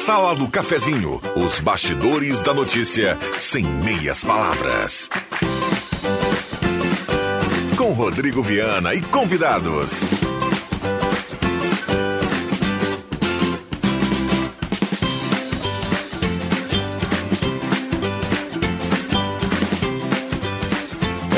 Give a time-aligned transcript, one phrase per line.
[0.00, 5.10] Sala do Cafezinho, os bastidores da notícia sem meias palavras.
[7.76, 10.00] Com Rodrigo Viana e convidados.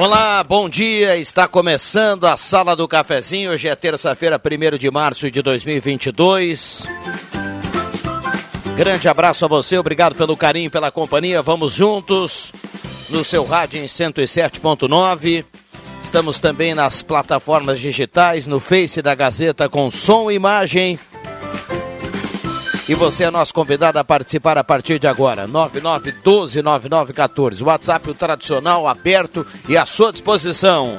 [0.01, 1.17] Olá, bom dia.
[1.17, 3.51] Está começando a Sala do Cafezinho.
[3.51, 6.87] Hoje é terça-feira, 1 de março de 2022.
[8.83, 11.41] Grande abraço a você, obrigado pelo carinho, pela companhia.
[11.41, 12.53] Vamos juntos
[13.11, 15.45] no seu rádio em 107.9.
[16.03, 20.99] Estamos também nas plataformas digitais, no Face da Gazeta com som e imagem
[22.89, 25.47] e você é nosso convidado a participar a partir de agora.
[25.47, 27.63] 99129914.
[27.63, 30.99] WhatsApp o tradicional aberto e à sua disposição.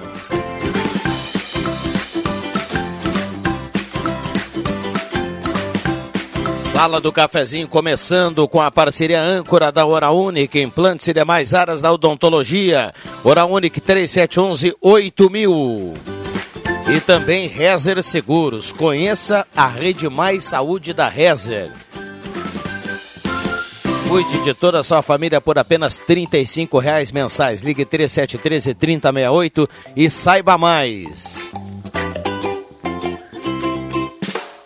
[6.73, 10.07] Sala do Cafezinho começando com a parceria âncora da Hora
[10.55, 12.91] implantes e demais áreas da odontologia.
[13.23, 15.93] Hora Única 3711 8000.
[16.91, 18.71] E também Rezer Seguros.
[18.71, 21.69] Conheça a Rede Mais Saúde da Rezer.
[24.09, 26.27] Cuide de toda a sua família por apenas R$
[26.81, 27.61] reais mensais.
[27.61, 31.51] Ligue 3713 3068 e saiba mais.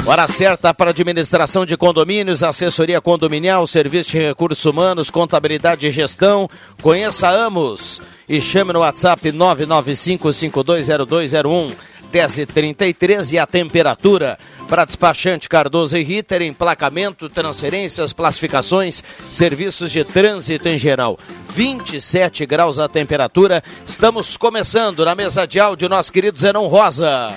[0.08, 6.50] Hora certa para administração de condomínios, assessoria condominial, serviço de recursos humanos, contabilidade e gestão.
[6.82, 11.76] Conheça Amos e chame no WhatsApp 995 520201.
[12.10, 20.70] 10h33 e a temperatura para despachante Cardoso e Ritter, emplacamento, transferências, classificações, serviços de trânsito
[20.70, 21.20] em geral.
[21.50, 23.62] 27 graus a temperatura.
[23.86, 27.36] Estamos começando na mesa de áudio, nosso querido Zenon Rosa.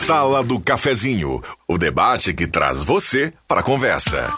[0.00, 4.32] Sala do Cafezinho, o debate que traz você para a conversa.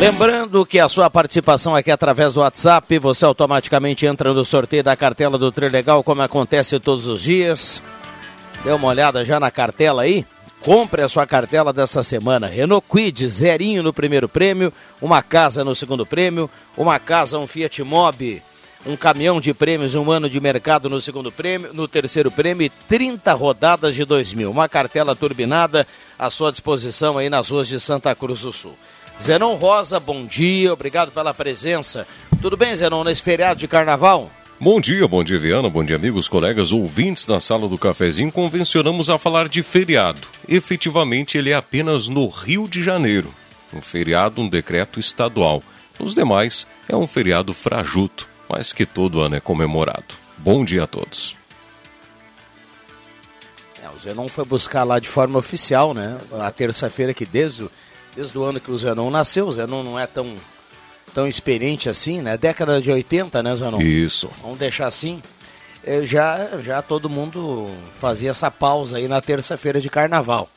[0.00, 4.96] Lembrando que a sua participação aqui através do WhatsApp, você automaticamente entra no sorteio da
[4.96, 7.82] cartela do Trilegal, como acontece todos os dias.
[8.64, 10.24] Dê uma olhada já na cartela aí.
[10.62, 12.46] Compre a sua cartela dessa semana.
[12.46, 17.82] Renault Quid, zerinho no primeiro prêmio, uma casa no segundo prêmio, uma casa, um Fiat
[17.82, 18.42] Mobi,
[18.86, 22.70] um caminhão de prêmios, um ano de mercado no segundo prêmio, no terceiro prêmio e
[22.70, 24.50] 30 rodadas de 2 mil.
[24.50, 25.86] Uma cartela turbinada
[26.18, 28.74] à sua disposição aí nas ruas de Santa Cruz do Sul.
[29.20, 32.06] Zenon Rosa, bom dia, obrigado pela presença.
[32.40, 34.30] Tudo bem, Zenon, nesse feriado de carnaval?
[34.60, 38.30] Bom dia, bom dia, Viana, bom dia, amigos, colegas, ouvintes da sala do cafezinho.
[38.30, 40.28] Convencionamos a falar de feriado.
[40.48, 43.34] Efetivamente, ele é apenas no Rio de Janeiro.
[43.72, 45.62] Um feriado, um decreto estadual.
[45.98, 50.14] Nos demais, é um feriado frajuto, mas que todo ano é comemorado.
[50.38, 51.36] Bom dia a todos.
[53.82, 56.16] É, o Zenon foi buscar lá de forma oficial, né?
[56.40, 57.68] A terça-feira que desde
[58.14, 59.46] desde o ano que o Zenon nasceu.
[59.46, 60.34] O Zenon não é tão,
[61.14, 62.36] tão experiente assim, né?
[62.36, 63.80] Década de 80, né, Zenon?
[63.80, 64.28] Isso.
[64.42, 65.22] Vamos deixar assim.
[65.84, 70.50] É, já, já todo mundo fazia essa pausa aí na terça-feira de carnaval.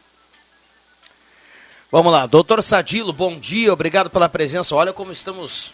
[1.91, 4.75] Vamos lá, doutor Sadilo, bom dia, obrigado pela presença.
[4.75, 5.71] Olha como estamos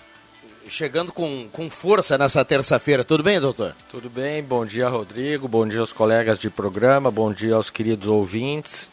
[0.68, 3.04] chegando com, com força nessa terça-feira.
[3.04, 3.76] Tudo bem, doutor?
[3.90, 8.08] Tudo bem, bom dia, Rodrigo, bom dia aos colegas de programa, bom dia aos queridos
[8.08, 8.92] ouvintes.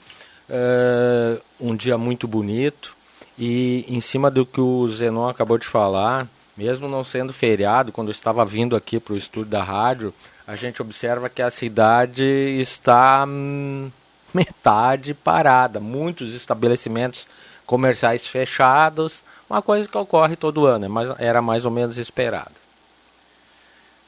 [0.49, 2.97] Uh, um dia muito bonito
[3.41, 8.09] e em cima do que o Zenon acabou de falar, mesmo não sendo feriado, quando
[8.09, 10.13] eu estava vindo aqui para o estúdio da rádio,
[10.47, 13.91] a gente observa que a cidade está hum,
[14.35, 17.27] metade parada, muitos estabelecimentos
[17.65, 22.61] comerciais fechados, uma coisa que ocorre todo ano, é mas era mais ou menos esperado.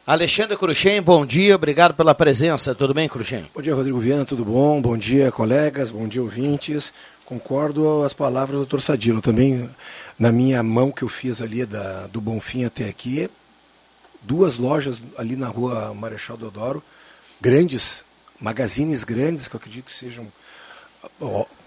[0.04, 2.74] Alexandre Cruxem, bom dia, obrigado pela presença.
[2.74, 3.48] Tudo bem, Cruxem?
[3.54, 4.82] Bom dia, Rodrigo Viana, tudo bom?
[4.82, 6.92] Bom dia, colegas, bom dia, ouvintes.
[7.24, 9.20] Concordo as palavras do doutor Sadilo.
[9.20, 9.70] Também,
[10.18, 13.30] na minha mão que eu fiz ali da, do Bonfim até aqui,
[14.22, 16.82] duas lojas ali na rua Marechal Deodoro,
[17.40, 18.04] grandes,
[18.40, 20.26] magazines grandes, que eu acredito que sejam,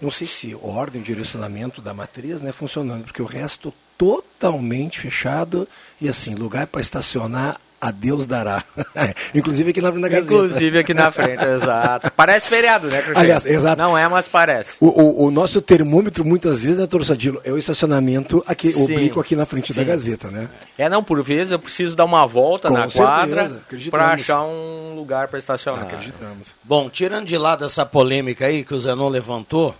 [0.00, 5.68] não sei se ordem, direcionamento da matriz, né, funcionando, porque o resto totalmente fechado
[6.00, 8.64] e assim, lugar para estacionar a Deus dará.
[9.34, 10.34] Inclusive aqui na frente da Gazeta.
[10.34, 12.10] Inclusive aqui na frente, exato.
[12.12, 13.22] Parece feriado, né, Cruxem?
[13.22, 13.80] Aliás, exato.
[13.80, 14.76] Não é, mas parece.
[14.80, 18.82] O, o, o nosso termômetro, muitas vezes, né, Torçadilo, é o estacionamento aqui, Sim.
[18.82, 19.80] o brinco aqui na frente Sim.
[19.80, 20.48] da Gazeta, né?
[20.76, 24.42] É, não, por vezes eu preciso dar uma volta Com na certeza, quadra para achar
[24.42, 25.82] um lugar para estacionar.
[25.82, 26.54] Acreditamos.
[26.64, 29.74] Bom, tirando de lado essa polêmica aí que o Zenon levantou,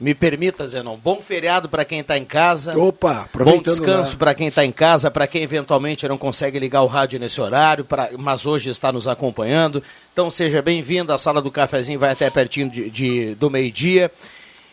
[0.00, 2.78] Me permita, Zenon, bom feriado para quem está em casa.
[2.78, 6.86] Opa, Bom descanso para quem está em casa, para quem eventualmente não consegue ligar o
[6.86, 9.82] rádio nesse horário, pra, mas hoje está nos acompanhando.
[10.12, 14.08] Então seja bem-vindo, a sala do cafezinho vai até pertinho de, de do meio-dia.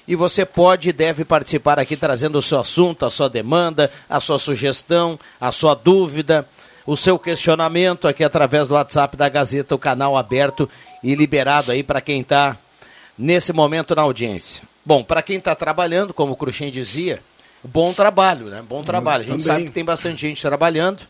[0.08, 4.20] E você pode e deve participar aqui trazendo o seu assunto, a sua demanda, a
[4.20, 6.48] sua sugestão, a sua dúvida,
[6.86, 10.70] o seu questionamento aqui através do WhatsApp da Gazeta, o canal aberto
[11.04, 12.56] e liberado aí para quem está
[13.18, 14.75] nesse momento na audiência.
[14.86, 17.22] Bom, para quem está trabalhando, como o Cruxem dizia,
[17.64, 18.64] bom trabalho, né?
[18.68, 19.24] Bom trabalho.
[19.24, 19.46] A gente Também.
[19.46, 21.02] sabe que tem bastante gente trabalhando.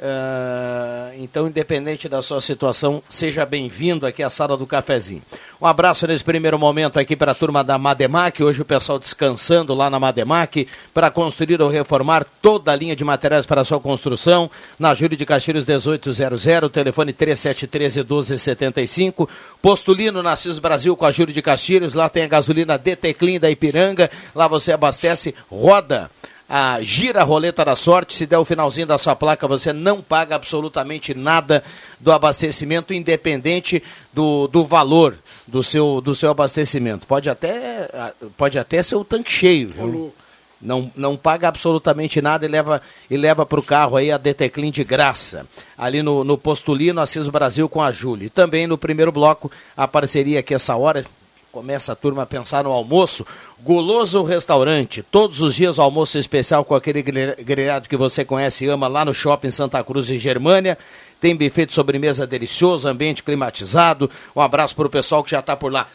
[0.00, 5.20] Uh, então, independente da sua situação, seja bem-vindo aqui à sala do cafezinho.
[5.60, 8.42] Um abraço nesse primeiro momento aqui para a turma da Mademac.
[8.42, 13.04] Hoje o pessoal descansando lá na Mademac para construir ou reformar toda a linha de
[13.04, 14.50] materiais para sua construção.
[14.78, 19.28] Na Júlio de Castilhos 1800, telefone 3713 1275.
[19.60, 21.92] Postulino Nassis Brasil com a Júlio de Castilhos.
[21.92, 24.10] Lá tem a gasolina DT Clean da Ipiranga.
[24.34, 26.10] Lá você abastece roda
[26.50, 28.16] a gira a roleta da sorte.
[28.16, 31.62] Se der o finalzinho da sua placa, você não paga absolutamente nada
[32.00, 33.80] do abastecimento, independente
[34.12, 35.16] do, do valor
[35.46, 37.06] do seu, do seu abastecimento.
[37.06, 37.88] Pode até,
[38.36, 39.68] pode até ser o tanque cheio.
[39.68, 40.12] Viu?
[40.60, 44.70] Não, não paga absolutamente nada e leva, e leva para o carro aí a Deteclin
[44.70, 45.46] de graça.
[45.78, 48.26] Ali no, no Postulino, Assis Brasil com a Júlia.
[48.26, 51.06] E também no primeiro bloco, a parceria aqui essa hora,
[51.52, 53.26] Começa a turma a pensar no almoço.
[53.60, 55.02] Goloso Restaurante.
[55.02, 59.12] Todos os dias almoço especial com aquele grelhado que você conhece e ama lá no
[59.12, 60.78] Shopping Santa Cruz e Germânia.
[61.20, 64.08] Tem buffet de sobremesa delicioso, ambiente climatizado.
[64.34, 65.88] Um abraço para o pessoal que já está por lá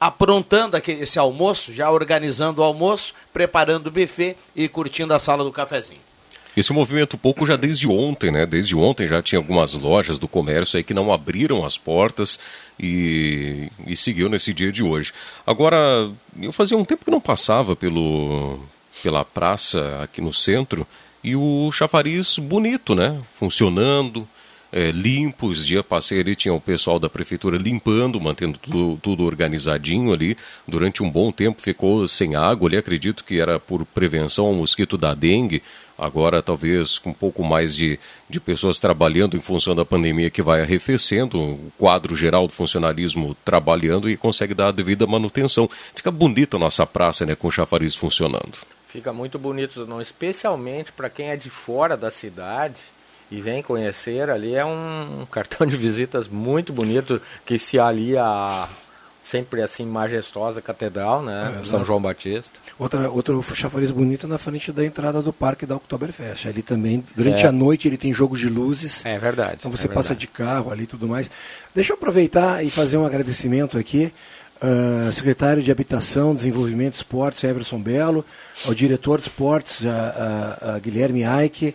[0.00, 5.52] aprontando esse almoço, já organizando o almoço, preparando o buffet e curtindo a sala do
[5.52, 6.00] cafezinho.
[6.56, 8.44] Esse movimento pouco já desde ontem, né?
[8.44, 12.38] Desde ontem já tinha algumas lojas do comércio aí que não abriram as portas
[12.78, 15.12] e, e seguiu nesse dia de hoje.
[15.46, 16.10] Agora,
[16.40, 18.60] eu fazia um tempo que não passava pelo,
[19.02, 20.86] pela praça aqui no centro
[21.24, 23.18] e o chafariz bonito, né?
[23.34, 24.28] Funcionando,
[24.72, 25.66] é, limpos.
[25.66, 30.34] Dia passei ali, tinha o pessoal da prefeitura limpando, mantendo tudo, tudo, organizadinho ali.
[30.66, 34.96] Durante um bom tempo ficou sem água ali, acredito que era por prevenção ao mosquito
[34.96, 35.62] da dengue.
[36.02, 37.96] Agora, talvez com um pouco mais de,
[38.28, 43.36] de pessoas trabalhando em função da pandemia que vai arrefecendo, o quadro geral do funcionalismo
[43.44, 45.70] trabalhando e consegue dar a devida manutenção.
[45.94, 48.58] Fica bonita a nossa praça, né, com o chafariz funcionando.
[48.88, 52.80] Fica muito bonito, não, especialmente para quem é de fora da cidade
[53.30, 54.56] e vem conhecer ali.
[54.56, 58.68] É um cartão de visitas muito bonito que se alia a
[59.22, 61.60] sempre assim majestosa catedral, né?
[61.60, 62.58] É, São João Batista.
[62.78, 66.48] Outra, outro chafariz bonito na frente da entrada do parque da Oktoberfest.
[66.48, 67.48] Ali também, durante é.
[67.48, 69.04] a noite, ele tem jogos de luzes.
[69.06, 69.58] É verdade.
[69.60, 71.30] Então você é passa de carro ali e tudo mais.
[71.74, 74.12] Deixa eu aproveitar e fazer um agradecimento aqui.
[74.62, 78.24] Uh, secretário de Habitação, Desenvolvimento e Esportes, Everson Belo,
[78.64, 81.74] ao diretor de esportes, a, a, a Guilherme Aike,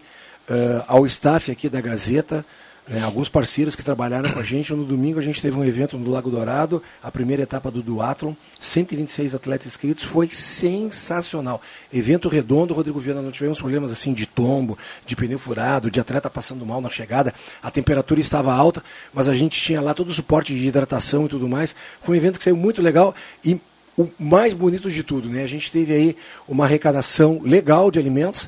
[0.49, 2.45] uh, ao staff aqui da Gazeta,
[2.87, 4.73] né, alguns parceiros que trabalharam com a gente.
[4.73, 8.33] No domingo a gente teve um evento no Lago Dourado, a primeira etapa do Duathlon,
[8.59, 11.61] 126 atletas inscritos, foi sensacional.
[11.91, 16.29] Evento redondo, Rodrigo Viana, não tivemos problemas assim de tombo, de pneu furado, de atleta
[16.29, 20.13] passando mal na chegada, a temperatura estava alta, mas a gente tinha lá todo o
[20.13, 21.75] suporte de hidratação e tudo mais.
[22.01, 23.13] Foi um evento que saiu muito legal
[23.43, 23.59] e
[23.97, 25.43] o mais bonito de tudo, né?
[25.43, 26.15] A gente teve aí
[26.47, 28.47] uma arrecadação legal de alimentos,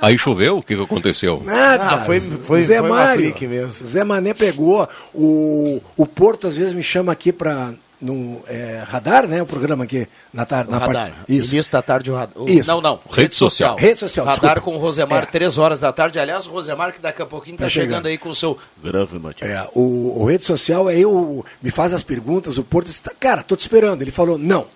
[0.00, 0.56] Aí choveu?
[0.56, 1.42] O que, que aconteceu?
[1.44, 1.84] Nada.
[1.84, 3.36] Ah, foi, foi, Zé foi Mário.
[3.42, 3.86] mesmo.
[3.86, 4.88] Zé Mané pegou.
[5.14, 9.40] O, o Porto às vezes me chama aqui para no é, radar, né?
[9.40, 10.70] O programa aqui na tarde.
[10.70, 11.10] Na radar.
[11.12, 11.54] Parte, isso.
[11.54, 12.34] Início da tarde o radar.
[12.48, 12.68] Isso.
[12.68, 12.96] Não, não.
[13.08, 13.76] Rede, rede social.
[13.76, 14.26] Rede social.
[14.26, 14.60] Radar desculpa.
[14.62, 15.26] com o Rosemar, É.
[15.26, 16.18] três horas da tarde.
[16.18, 17.88] Aliás, o Rosemar que daqui a pouquinho está Tá chegando.
[17.90, 18.06] chegando.
[18.08, 19.48] aí com o seu grave Matias.
[19.48, 23.42] É, o, o rede social é eu, me faz as perguntas, o Porto está, cara,
[23.42, 24.02] tô te esperando.
[24.02, 24.66] Ele falou, não,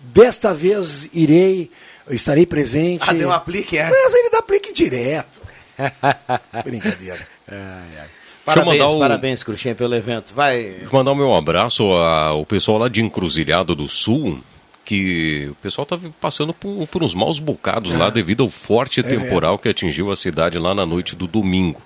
[0.00, 1.70] desta vez irei,
[2.10, 3.08] estarei presente.
[3.08, 3.88] Ah, deu um aplique, é.
[3.88, 5.40] Mas ele dá aplique direto.
[6.64, 7.26] Brincadeira.
[7.46, 8.13] Deixa eu
[8.44, 10.32] Parabéns, mandar o- parabéns, Cruxinha, pelo evento.
[10.34, 10.62] Vai.
[10.62, 14.38] Deixa eu mandar o meu abraço ao pessoal lá de Encruzilhada do Sul,
[14.84, 19.58] que o pessoal tá passando por, por uns maus bocados lá devido ao forte temporal
[19.58, 21.80] que atingiu a cidade lá na noite do domingo.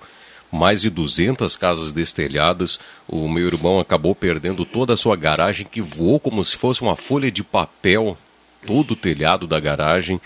[0.51, 2.79] Mais de 200 casas destelhadas.
[3.07, 6.95] O meu irmão acabou perdendo toda a sua garagem, que voou como se fosse uma
[6.95, 8.17] folha de papel,
[8.65, 10.19] todo o telhado da garagem.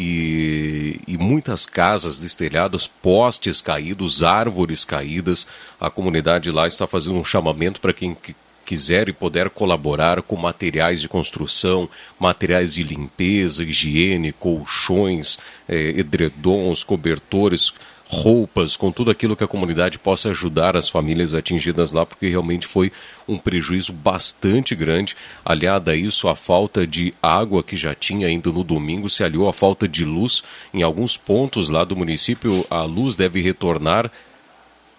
[0.00, 5.44] E, e muitas casas destelhadas, postes caídos, árvores caídas.
[5.80, 10.36] A comunidade lá está fazendo um chamamento para quem qui- quiser e puder colaborar com
[10.36, 11.88] materiais de construção,
[12.20, 17.72] materiais de limpeza, higiene, colchões, eh, edredons, cobertores,
[18.10, 22.66] roupas, com tudo aquilo que a comunidade possa ajudar as famílias atingidas lá, porque realmente
[22.66, 22.90] foi
[23.28, 25.14] um prejuízo bastante grande.
[25.44, 29.46] Aliado a isso, a falta de água que já tinha ainda no domingo se aliou
[29.46, 30.42] à falta de luz.
[30.72, 34.10] Em alguns pontos lá do município, a luz deve retornar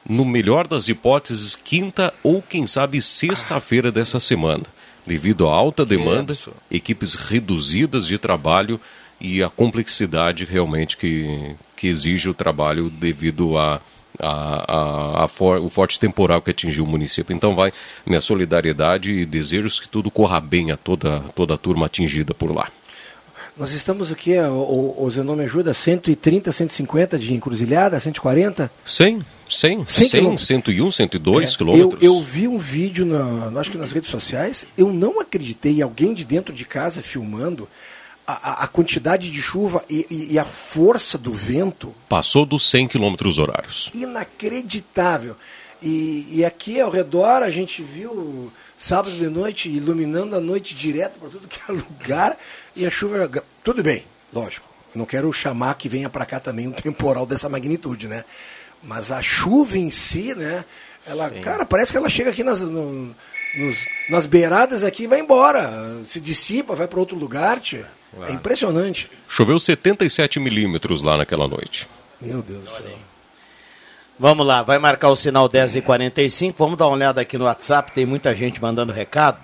[0.08, 4.63] no melhor das hipóteses, quinta ou quem sabe sexta-feira dessa semana.
[5.06, 6.36] Devido à alta demanda,
[6.70, 8.80] equipes reduzidas de trabalho
[9.20, 13.81] e a complexidade realmente que, que exige o trabalho devido a,
[14.19, 17.33] a, a, a for, o forte temporal que atingiu o município.
[17.33, 17.71] Então vai
[18.05, 22.53] minha solidariedade e desejos que tudo corra bem a toda, toda a turma atingida por
[22.53, 22.69] lá.
[23.57, 28.69] Nós estamos aqui, o, o, o Zenon me ajuda, 130, 150 de encruzilhada, 140?
[28.86, 29.19] 100,
[29.50, 30.48] 100, 100 100, quilômetros.
[30.48, 32.03] 101, 102 É, eu, quilômetros.
[32.03, 36.24] eu vi um vídeo, na, acho que nas redes sociais, eu não acreditei, alguém de
[36.25, 37.67] dentro de casa filmando
[38.33, 42.88] a, a- quantidade de chuva e, e- e a força do vento Passou dos 100
[42.88, 43.89] quilômetros horários.
[43.93, 45.36] inacreditável.
[45.81, 51.17] E, e aqui ao redor a gente viu sábado de noite iluminando a noite direto
[51.19, 52.38] para tudo que é lugar
[52.75, 53.29] e a chuva.
[53.63, 54.67] Tudo bem, lógico.
[54.93, 58.25] Não quero chamar que venha para cá também um temporal dessa magnitude, né?
[58.83, 60.65] Mas a chuva em si, né?
[61.05, 63.15] Ela, cara, parece que ela chega aqui nas, no-
[63.57, 65.69] nos- nas beiradas aqui e vai embora.
[66.05, 67.88] Se dissipa, vai para outro lugar, tia.
[68.28, 69.10] É impressionante.
[69.28, 71.88] Choveu 77 milímetros lá naquela noite.
[72.20, 72.98] Meu Deus do céu.
[74.18, 77.46] Vamos lá, vai marcar o sinal 10 e 45 Vamos dar uma olhada aqui no
[77.46, 79.39] WhatsApp, tem muita gente mandando recado.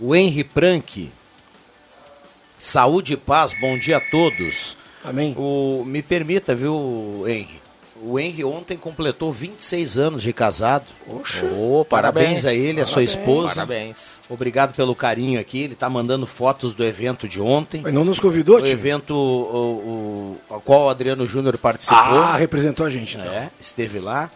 [0.00, 1.10] O Henry Prank.
[2.58, 4.76] Saúde e paz, bom dia a todos.
[5.04, 5.34] Amém.
[5.36, 7.60] O, me permita, viu, Henry?
[8.02, 10.84] O Henry ontem completou 26 anos de casado.
[11.08, 11.46] Oxa.
[11.46, 12.44] Ô, Parabéns, parabéns.
[12.46, 13.10] a ele, a sua Parabéns.
[13.10, 13.54] esposa.
[13.54, 13.96] Parabéns.
[14.28, 15.60] Obrigado pelo carinho aqui.
[15.62, 17.80] Ele está mandando fotos do evento de ontem.
[17.82, 18.72] Mas não nos convidou, O tio?
[18.72, 21.98] evento o, o, ao qual o Adriano Júnior participou.
[21.98, 23.32] Ah, representou a gente, então.
[23.32, 24.30] É, esteve lá.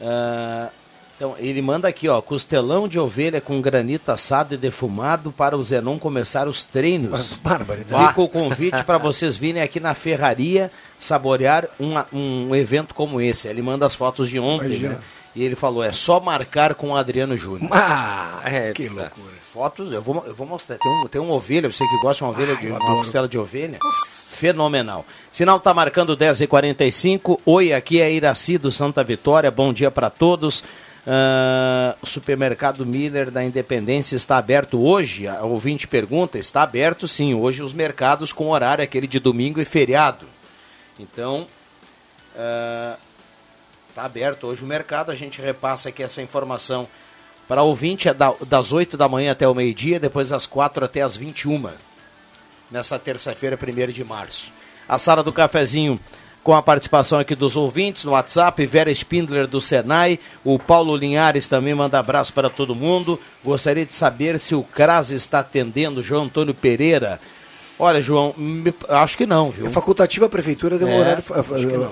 [0.00, 0.68] Ah,
[1.16, 5.62] então, ele manda aqui, ó, costelão de ovelha com granito assado e defumado para o
[5.62, 7.10] Zenon começar os treinos.
[7.10, 8.08] Mas, barbaridade.
[8.08, 10.70] Fica o convite para vocês virem aqui na ferraria
[11.04, 13.48] saborear um, um evento como esse.
[13.48, 14.98] Ele manda as fotos de ontem, né?
[15.34, 17.70] E ele falou, é só marcar com o Adriano Júnior.
[17.72, 18.94] Ah, É, que tá.
[18.94, 19.32] loucura.
[19.52, 20.78] Fotos, eu vou, eu vou mostrar.
[20.78, 22.96] Tem, um, tem uma ovelha, você que gosta de uma ovelha, Ah, de, uma adoro.
[22.98, 23.78] costela de ovelha.
[24.30, 25.04] Fenomenal.
[25.30, 27.38] Sinal está marcando 10h45.
[27.44, 29.50] Oi, aqui é Iraci do Santa Vitória.
[29.50, 30.64] Bom dia para todos.
[31.06, 35.26] Ah, o supermercado Miller da Independência está aberto hoje?
[35.28, 36.38] A ouvinte pergunta.
[36.38, 37.34] Está aberto sim.
[37.34, 40.26] Hoje os mercados com horário aquele de domingo e feriado.
[40.98, 41.46] Então,
[43.88, 45.10] está aberto hoje o mercado.
[45.10, 46.88] A gente repassa aqui essa informação
[47.48, 51.02] para ouvinte é da- das 8 da manhã até o meio-dia, depois das 4 até
[51.02, 51.70] as 21
[52.70, 54.50] nessa terça-feira, 1 de março.
[54.88, 56.00] A sala do cafezinho
[56.42, 61.46] com a participação aqui dos ouvintes no WhatsApp, Vera Spindler do Senai, o Paulo Linhares
[61.46, 63.20] também manda abraço para todo mundo.
[63.44, 67.20] Gostaria de saber se o CRAS está atendendo João Antônio Pereira.
[67.84, 69.66] Olha, João, me- acho que não, viu?
[69.66, 71.42] É facultativa a prefeitura deu um É, horário fa-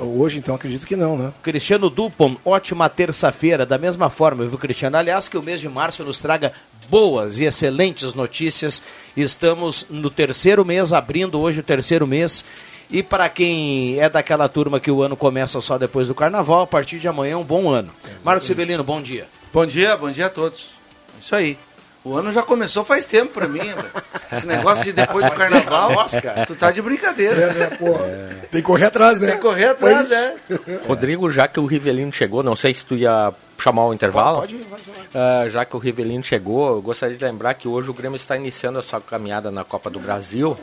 [0.04, 1.32] hoje, então acredito que não, né?
[1.42, 4.97] Cristiano Dupont, ótima terça-feira, da mesma forma, viu, Cristiano?
[4.97, 6.52] Aliás, que o mês de março nos traga
[6.88, 8.85] boas e excelentes notícias.
[9.16, 12.44] Estamos no terceiro mês, abrindo hoje o terceiro mês.
[12.88, 16.66] E para quem é daquela turma que o ano começa só depois do carnaval, a
[16.68, 17.90] partir de amanhã é um bom ano.
[18.23, 19.26] Marcos Sibelino, bom dia.
[19.52, 20.70] Bom dia, bom dia a todos.
[21.20, 21.59] Isso aí.
[22.02, 23.90] O ano já começou faz tempo pra mim, velho.
[24.33, 26.47] Esse negócio de depois do carnaval, Nossa, cara.
[26.47, 27.37] tu tá de brincadeira.
[27.52, 27.99] É, pô,
[28.50, 29.26] tem que correr atrás, né?
[29.28, 30.09] Tem que correr atrás, Pois.
[30.09, 30.35] né?
[30.88, 34.38] Rodrigo, já que o Rivelino chegou, não sei se tu ia chamar o intervalo?
[34.40, 34.99] Pode, pode, pode.
[34.99, 38.35] Uh, já que o Rivelino chegou, eu gostaria de lembrar que hoje o Grêmio está
[38.35, 40.57] iniciando a sua caminhada na Copa do Brasil.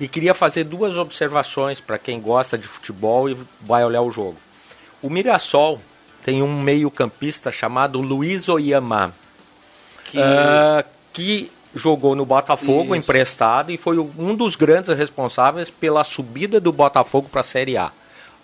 [0.00, 4.36] E queria fazer duas observações para quem gosta de futebol e vai olhar o jogo.
[5.00, 5.80] O Mirassol
[6.24, 9.14] tem um meio-campista chamado Luiz Oyama,
[10.10, 12.96] que, uh, que jogou no Botafogo Isso.
[12.96, 17.92] emprestado e foi um dos grandes responsáveis pela subida do Botafogo para a Série A.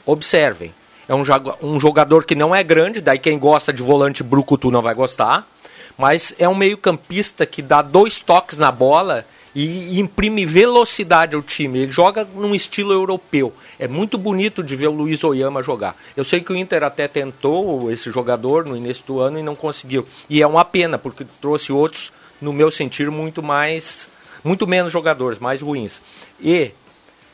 [0.06, 0.74] Observem,
[1.08, 4.94] é um jogador que não é grande, daí quem gosta de volante brucutu não vai
[4.94, 5.46] gostar,
[5.96, 11.80] mas é um meio-campista que dá dois toques na bola e imprime velocidade ao time.
[11.80, 13.52] Ele joga num estilo europeu.
[13.78, 15.96] É muito bonito de ver o Luiz Oyama jogar.
[16.16, 19.54] Eu sei que o Inter até tentou esse jogador no início do ano e não
[19.54, 20.06] conseguiu.
[20.28, 24.08] E é uma pena, porque trouxe outros, no meu sentir, muito mais.
[24.42, 26.02] muito menos jogadores, mais ruins.
[26.40, 26.72] E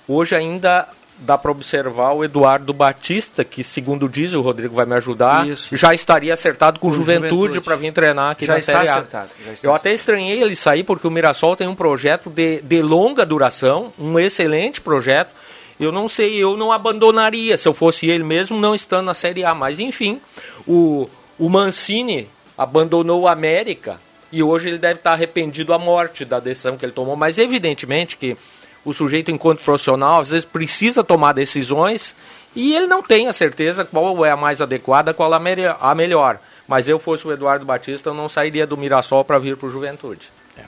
[0.07, 0.89] hoje ainda
[1.21, 5.77] dá para observar o Eduardo Batista, que segundo diz, o Rodrigo vai me ajudar, Isso.
[5.77, 7.61] já estaria acertado com, com Juventude, Juventude.
[7.61, 8.95] para vir treinar aqui já na Série A.
[8.95, 12.63] Acertado, já está Eu até estranhei ele sair porque o Mirassol tem um projeto de,
[12.63, 15.35] de longa duração, um excelente projeto.
[15.79, 19.45] Eu não sei, eu não abandonaria se eu fosse ele mesmo não estando na Série
[19.45, 20.21] A, mas enfim,
[20.67, 21.09] o,
[21.39, 24.01] o Mancini abandonou o América
[24.33, 28.17] e hoje ele deve estar arrependido à morte da decisão que ele tomou, mas evidentemente
[28.17, 28.37] que
[28.85, 32.15] o sujeito, enquanto profissional, às vezes precisa tomar decisões
[32.55, 36.39] e ele não tem a certeza qual é a mais adequada, qual a, melhor.
[36.67, 39.71] Mas eu fosse o Eduardo Batista, eu não sairia do Mirassol para vir para o
[39.71, 40.31] Juventude.
[40.57, 40.63] É.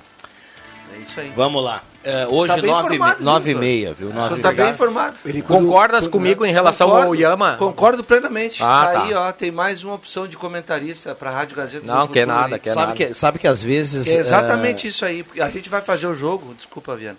[0.95, 0.99] é.
[0.99, 1.33] isso aí.
[1.35, 1.83] Vamos lá.
[2.05, 4.13] É, hoje, tá nove, informado, nove e meia, viu?
[4.13, 5.17] Nove está bem informado.
[5.25, 7.57] Ele, Concordas comigo em relação concordo, ao Yama?
[7.57, 8.61] Concordo plenamente.
[8.61, 9.03] Ah, tá.
[9.05, 12.59] Aí, ó, tem mais uma opção de comentarista para a Rádio Gazeta Não, quer nada,
[12.59, 12.97] quer sabe nada.
[12.97, 14.09] Que, sabe que às vezes...
[14.09, 14.91] É exatamente é...
[14.91, 15.25] isso aí.
[15.41, 17.19] A gente vai fazer o jogo, desculpa, Viana.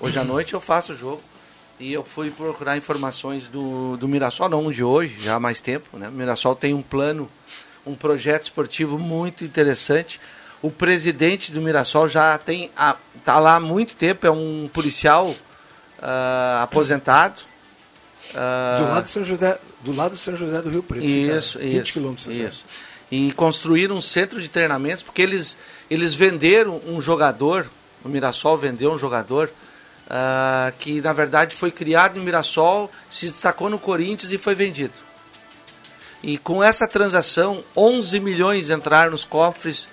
[0.00, 1.22] Hoje à noite eu faço o jogo.
[1.82, 5.98] E eu fui procurar informações do, do Mirassol, não de hoje, já há mais tempo.
[5.98, 6.08] Né?
[6.08, 7.28] O Mirassol tem um plano,
[7.84, 10.20] um projeto esportivo muito interessante.
[10.62, 12.70] O presidente do Mirassol já tem
[13.16, 17.40] está lá há muito tempo, é um policial uh, aposentado.
[18.30, 21.04] Uh, do lado de São José, do lado de São José do Rio Preto.
[21.04, 22.26] Isso, fica 20 isso, quilômetros.
[22.28, 22.64] Isso.
[23.10, 25.58] E construíram um centro de treinamentos porque eles
[25.90, 27.68] eles venderam um jogador,
[28.04, 29.50] o Mirassol vendeu um jogador
[30.12, 34.94] uh, que na verdade foi criado no Mirassol, se destacou no Corinthians e foi vendido.
[36.22, 39.88] E com essa transação, 11 milhões entraram nos cofres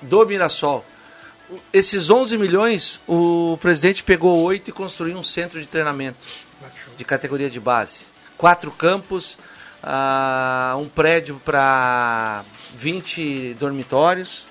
[0.00, 0.84] do Mirassol.
[1.72, 6.18] Esses 11 milhões, o presidente pegou oito e construiu um centro de treinamento
[6.96, 8.06] de categoria de base.
[8.38, 9.36] Quatro campos,
[9.82, 12.42] uh, um prédio para
[12.74, 14.46] 20 dormitórios.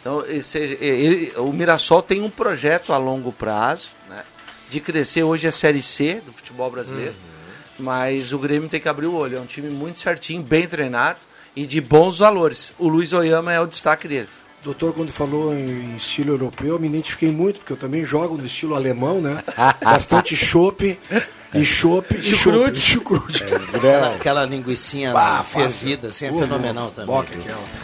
[0.00, 4.24] Então, esse, ele, o Mirassol tem um projeto a longo prazo, né?
[4.72, 5.22] De crescer.
[5.22, 7.12] Hoje é Série C do futebol brasileiro.
[7.12, 7.84] Uhum.
[7.84, 9.36] Mas o Grêmio tem que abrir o olho.
[9.36, 11.20] É um time muito certinho, bem treinado
[11.54, 12.72] e de bons valores.
[12.78, 14.28] O Luiz Oyama é o destaque dele.
[14.62, 18.46] Doutor, quando falou em estilo europeu, eu me identifiquei muito, porque eu também jogo no
[18.46, 19.42] estilo alemão, né?
[19.82, 20.98] Bastante chope.
[21.54, 22.80] E chope e chucrute.
[22.80, 23.44] chucrute.
[23.44, 27.14] É, aquela, aquela linguiçinha bah, fervida, assim, é uh, fenomenal também.
[27.14, 27.28] Boca,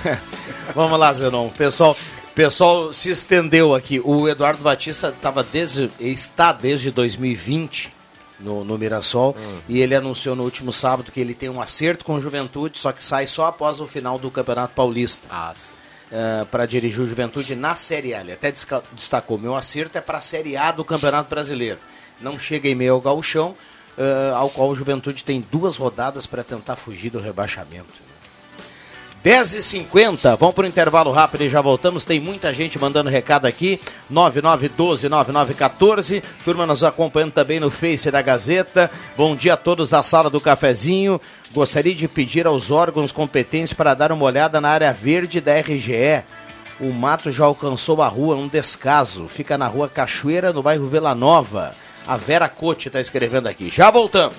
[0.74, 1.50] Vamos lá, Zenon.
[1.50, 1.94] Pessoal,
[2.38, 4.00] pessoal se estendeu aqui.
[4.04, 7.92] O Eduardo Batista tava desde, está desde 2020
[8.38, 9.58] no, no Mirassol uhum.
[9.68, 12.92] e ele anunciou no último sábado que ele tem um acerto com o Juventude, só
[12.92, 15.26] que sai só após o final do Campeonato Paulista.
[15.28, 18.20] Ah, uh, para dirigir o Juventude na Série A.
[18.20, 18.54] Ele até
[18.92, 21.80] destacou: meu acerto é para a Série A do Campeonato Brasileiro.
[22.20, 23.56] Não chega em meio ao galchão,
[23.98, 28.07] uh, ao qual o Juventude tem duas rodadas para tentar fugir do rebaixamento.
[29.28, 32.02] 10h50, vamos para o intervalo rápido e já voltamos.
[32.02, 33.78] Tem muita gente mandando recado aqui.
[34.10, 36.24] 9912-9914.
[36.46, 38.90] Turma nos acompanhando também no Face da Gazeta.
[39.18, 41.20] Bom dia a todos da sala do cafezinho.
[41.52, 46.24] Gostaria de pedir aos órgãos competentes para dar uma olhada na área verde da RGE.
[46.80, 49.28] O mato já alcançou a rua, um descaso.
[49.28, 51.74] Fica na rua Cachoeira, no bairro Vila Nova.
[52.06, 53.68] A Vera Cote está escrevendo aqui.
[53.68, 54.38] Já voltamos.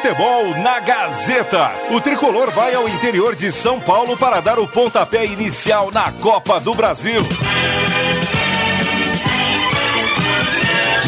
[0.00, 1.72] Futebol na Gazeta.
[1.90, 6.58] O tricolor vai ao interior de São Paulo para dar o pontapé inicial na Copa
[6.58, 7.20] do Brasil.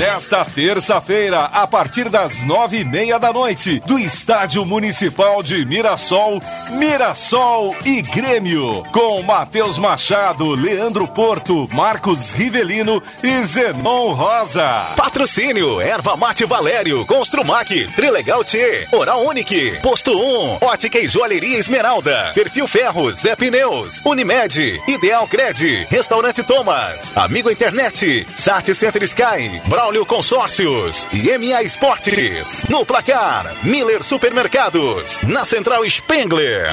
[0.02, 6.42] Nesta terça-feira, a partir das nove e meia da noite, do Estádio Municipal de Mirassol,
[6.70, 14.88] Mirassol e Grêmio, com Matheus Machado, Leandro Porto, Marcos Rivelino e Zenon Rosa.
[14.96, 22.32] Patrocínio, Erva Mate Valério, Construmac, Trilegal T, Oral Unique, Posto 1, Ótica e Joalheria Esmeralda,
[22.34, 29.91] Perfil Ferro, Zé Pneus, Unimed, Ideal Cred, Restaurante Thomas, Amigo Internet, Sat Center Sky, Braulio
[30.00, 32.64] Consórcios e MA Esportes.
[32.68, 35.20] No placar, Miller Supermercados.
[35.22, 36.68] Na Central Spengler.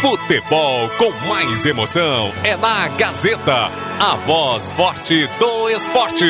[0.00, 6.24] Futebol com mais emoção é na Gazeta, a voz forte do esporte.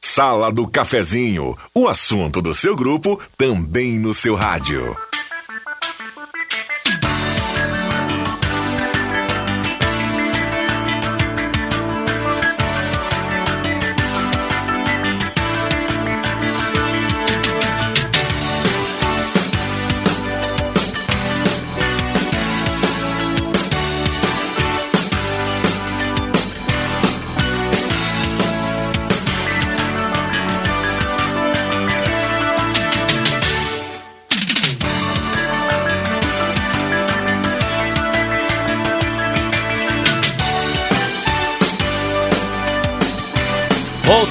[0.00, 4.96] Sala do Cafezinho, o assunto do seu grupo também no seu rádio.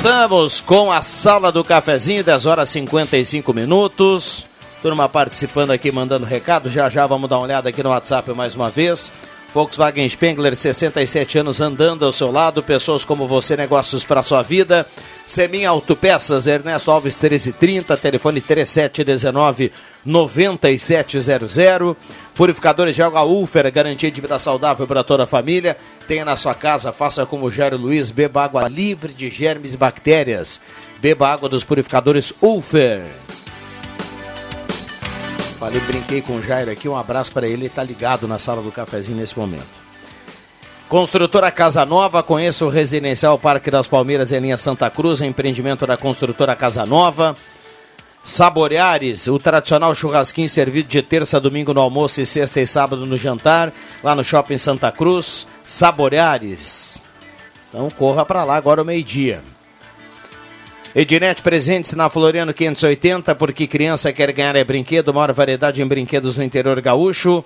[0.01, 4.45] Voltamos com a sala do cafezinho, 10 horas 55 minutos.
[4.81, 6.69] Turma participando aqui, mandando recado.
[6.69, 9.12] Já já vamos dar uma olhada aqui no WhatsApp mais uma vez.
[9.53, 12.62] Volkswagen Spengler, 67 anos andando ao seu lado.
[12.62, 14.85] Pessoas como você, negócios para sua vida.
[15.25, 19.71] Semin Autopeças, Ernesto Alves 1330, telefone 3719
[20.05, 21.57] 9700.
[22.33, 25.77] Purificadores de água Ulfer, garantia de vida saudável para toda a família.
[26.07, 29.77] Tenha na sua casa, faça como o Jairo Luiz, beba água livre de germes e
[29.77, 30.62] bactérias.
[30.99, 33.28] Beba água dos purificadores Ulfer.
[35.60, 38.62] Falei, brinquei com o Jairo aqui, um abraço para ele, ele está ligado na sala
[38.62, 39.67] do cafezinho nesse momento.
[40.88, 45.98] Construtora Casa Nova, conheça o Residencial Parque das Palmeiras em linha Santa Cruz, empreendimento da
[45.98, 47.36] Construtora Casa Nova.
[48.24, 53.06] Saboreares, o tradicional churrasquinho servido de terça a domingo no almoço e sexta e sábado
[53.06, 55.45] no jantar, lá no Shopping Santa Cruz.
[55.65, 57.02] Saboreares.
[57.69, 59.43] Então corra para lá agora ao meio-dia.
[60.95, 66.36] Ednet presente na Floriano 580, porque criança quer ganhar é brinquedo, maior variedade em brinquedos
[66.36, 67.45] no interior gaúcho.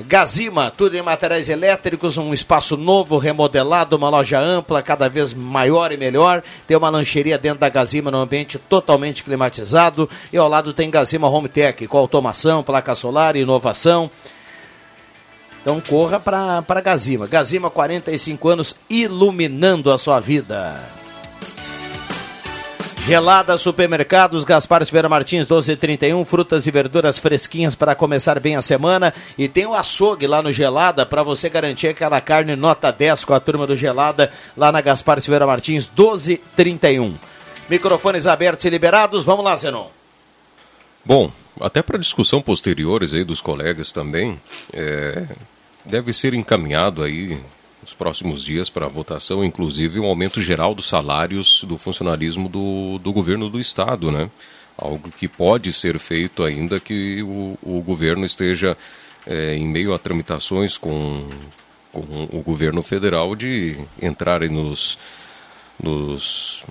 [0.00, 5.90] Gazima, tudo em materiais elétricos, um espaço novo, remodelado, uma loja ampla, cada vez maior
[5.90, 6.42] e melhor.
[6.68, 10.08] Tem uma lancheria dentro da Gazima, num ambiente totalmente climatizado.
[10.32, 14.08] E ao lado tem Gazima Home Tech, com automação, placa solar, inovação.
[15.62, 17.26] Então corra para Gazima.
[17.26, 21.03] Gazima, 45 anos, iluminando a sua vida.
[23.06, 29.12] Gelada Supermercados, Gaspar Silveira Martins, 1231, frutas e verduras fresquinhas para começar bem a semana.
[29.36, 33.34] E tem o açougue lá no Gelada para você garantir aquela carne nota 10 com
[33.34, 37.14] a turma do Gelada lá na Gaspar Silveira Martins, 1231.
[37.68, 39.88] Microfones abertos e liberados, vamos lá, Zenon.
[41.04, 44.40] Bom, até para discussão posteriores aí dos colegas também,
[44.72, 45.26] é,
[45.84, 47.38] deve ser encaminhado aí
[47.84, 53.12] nos próximos dias para votação, inclusive um aumento geral dos salários do funcionalismo do, do
[53.12, 54.30] governo do estado, né?
[54.76, 58.74] Algo que pode ser feito ainda que o, o governo esteja
[59.26, 61.28] é, em meio a tramitações com,
[61.92, 62.00] com
[62.32, 64.98] o governo federal de entrarem nos,
[65.80, 66.64] nos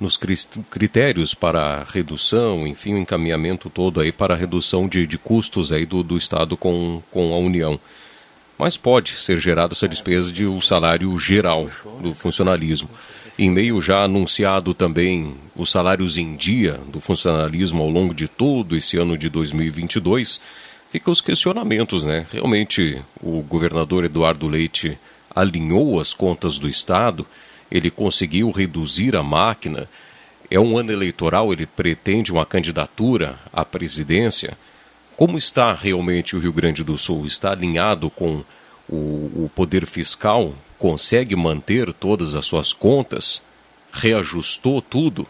[0.00, 5.70] nos critérios para redução, enfim, o encaminhamento todo aí para a redução de, de custos
[5.70, 7.78] aí do, do Estado com, com a União
[8.58, 11.68] mas pode ser gerada essa despesa de um salário geral
[12.00, 12.88] do funcionalismo.
[13.38, 18.76] Em meio já anunciado também os salários em dia do funcionalismo ao longo de todo
[18.76, 20.40] esse ano de 2022,
[20.90, 22.26] fica os questionamentos, né?
[22.30, 24.98] Realmente o governador Eduardo Leite
[25.34, 27.26] alinhou as contas do Estado,
[27.70, 29.88] ele conseguiu reduzir a máquina.
[30.50, 34.58] É um ano eleitoral, ele pretende uma candidatura à presidência.
[35.16, 37.24] Como está realmente o Rio Grande do Sul?
[37.26, 38.42] Está alinhado com
[38.88, 40.54] o, o poder fiscal?
[40.78, 43.42] Consegue manter todas as suas contas?
[43.92, 45.26] Reajustou tudo?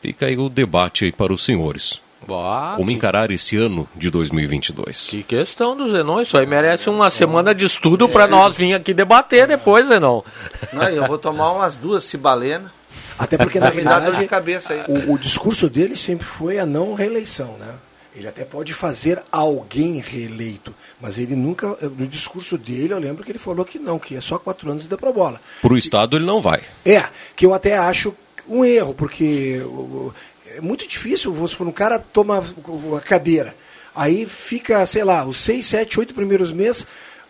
[0.00, 2.00] Fica aí o debate aí para os senhores.
[2.26, 2.94] Boa, Como que...
[2.94, 5.08] encarar esse ano de 2022?
[5.10, 8.92] Que questão do Zenon, isso aí merece uma semana de estudo para nós vir aqui
[8.92, 10.22] debater depois, Zenon.
[10.72, 12.70] Não, eu vou tomar umas duas cibalenas.
[13.18, 14.84] Até porque, na verdade, de cabeça aí.
[14.88, 17.74] O, o discurso dele sempre foi a não reeleição, né?
[18.16, 23.30] Ele até pode fazer alguém reeleito, mas ele nunca, no discurso dele, eu lembro que
[23.30, 25.38] ele falou que não, que é só quatro anos e deu para bola.
[25.60, 26.62] Para o Estado ele não vai.
[26.84, 27.04] É,
[27.36, 28.16] que eu até acho
[28.48, 29.60] um erro, porque
[30.46, 32.42] é muito difícil, vamos supor, um cara toma
[32.96, 33.54] a cadeira,
[33.94, 36.86] aí fica, sei lá, os seis, sete, oito primeiros meses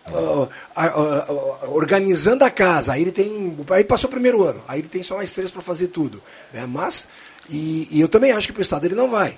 [0.09, 4.79] uh, uh, uh, organizando a casa, aí ele tem, aí passou o primeiro ano, aí
[4.79, 6.23] ele tem só mais três para fazer tudo,
[6.53, 6.65] né?
[6.65, 7.09] mas,
[7.49, 9.37] e, e eu também acho que para o Estado ele não vai.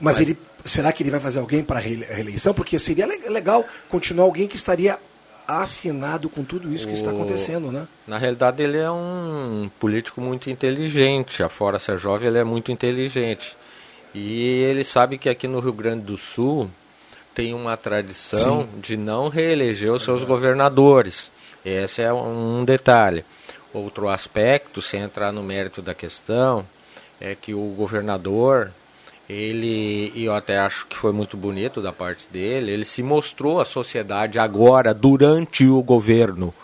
[0.00, 2.52] Mas, ele, será que ele vai fazer alguém para a reeleição?
[2.52, 4.98] Porque seria legal continuar alguém que estaria
[5.46, 7.86] afinado com tudo isso que está acontecendo, né?
[8.06, 11.42] Na realidade, ele é um político muito inteligente.
[11.42, 13.56] Afora ser jovem, ele é muito inteligente.
[14.14, 16.70] E ele sabe que aqui no Rio Grande do Sul
[17.34, 18.80] tem uma tradição Sim.
[18.80, 21.30] de não reeleger os seus governadores.
[21.64, 23.24] Esse é um detalhe.
[23.74, 26.66] Outro aspecto, sem entrar no mérito da questão,
[27.20, 28.72] é que o governador
[29.28, 33.60] ele, e eu até acho que foi muito bonito da parte dele, ele se mostrou
[33.60, 36.54] à sociedade agora, durante o governo.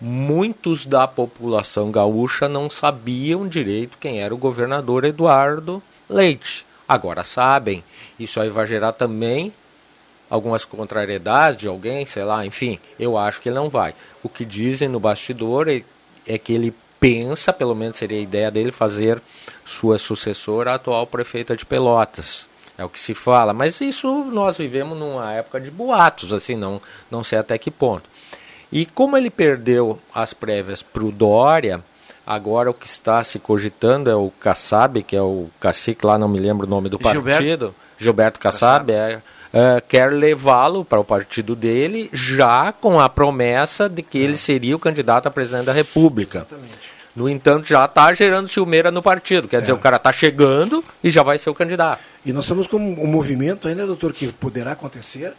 [0.00, 6.66] Muitos da população gaúcha não sabiam direito quem era o governador Eduardo Leite.
[6.86, 7.82] Agora sabem.
[8.18, 9.52] Isso aí vai gerar também
[10.28, 13.94] algumas contrariedades de alguém, sei lá, enfim, eu acho que ele não vai.
[14.22, 15.82] O que dizem no bastidor é,
[16.26, 19.20] é que ele pensa, pelo menos seria a ideia dele, fazer
[19.62, 22.48] sua sucessora a atual prefeita de Pelotas.
[22.78, 26.80] É o que se fala, mas isso nós vivemos numa época de boatos, assim, não,
[27.10, 28.08] não sei até que ponto.
[28.72, 31.84] E como ele perdeu as prévias para o Dória,
[32.26, 36.26] agora o que está se cogitando é o Kassab, que é o cacique lá, não
[36.26, 38.92] me lembro o nome do partido, Gilberto, Gilberto Kassab, Kassab.
[38.92, 39.22] É,
[39.76, 44.74] uh, quer levá-lo para o partido dele, já com a promessa de que ele seria
[44.74, 46.38] o candidato a presidente da República.
[46.38, 46.93] Exatamente.
[47.14, 49.46] No entanto, já está gerando ciumeira no partido.
[49.46, 49.60] Quer é.
[49.60, 52.02] dizer, o cara está chegando e já vai ser o candidato.
[52.26, 55.34] E nós estamos com um movimento ainda, doutor, que poderá acontecer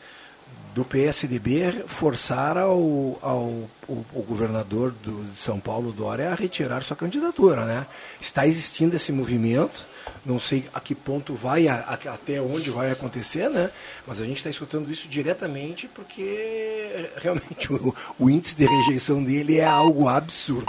[0.75, 6.97] do PSDB forçar ao, ao, ao, governador do, de São Paulo, Dória, a retirar sua
[6.97, 7.63] candidatura.
[7.63, 7.87] Né?
[8.19, 9.87] Está existindo esse movimento,
[10.25, 13.71] não sei a que ponto vai, a, a, até onde vai acontecer, né?
[14.05, 19.59] mas a gente está escutando isso diretamente porque realmente o, o índice de rejeição dele
[19.59, 20.67] é algo absurdo.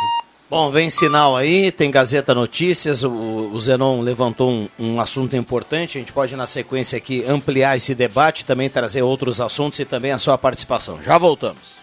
[0.48, 5.98] Bom, vem sinal aí, tem Gazeta Notícias, o, o Zenon levantou um, um, assunto importante,
[5.98, 10.12] a gente pode na sequência aqui ampliar esse debate, também trazer outros assuntos e também
[10.12, 11.00] a sua participação.
[11.02, 11.76] Já voltamos.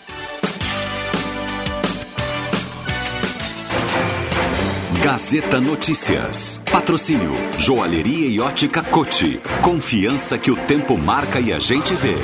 [5.04, 6.62] Gazeta Notícias.
[6.72, 9.42] Patrocínio Joalheria e Ótica Cote.
[9.62, 12.16] Confiança que o tempo marca e a gente vê.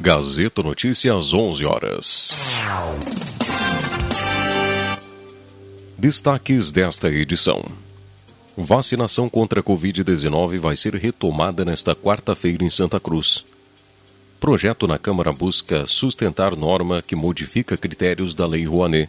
[0.00, 2.34] Gazeta Notícias, 11 horas.
[6.02, 7.64] Destaques desta edição.
[8.56, 13.44] Vacinação contra a Covid-19 vai ser retomada nesta quarta-feira em Santa Cruz.
[14.40, 19.08] Projeto na Câmara busca sustentar norma que modifica critérios da Lei Rouanet.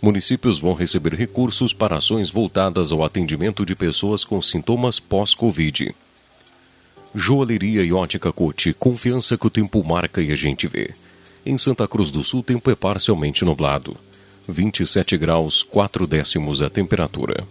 [0.00, 5.92] Municípios vão receber recursos para ações voltadas ao atendimento de pessoas com sintomas pós-Covid.
[7.12, 10.94] Joalheria e ótica Cote, confiança que o tempo marca e a gente vê.
[11.44, 13.96] Em Santa Cruz do Sul, tempo é parcialmente nublado.
[14.48, 17.46] 27 graus, 4 décimos a temperatura.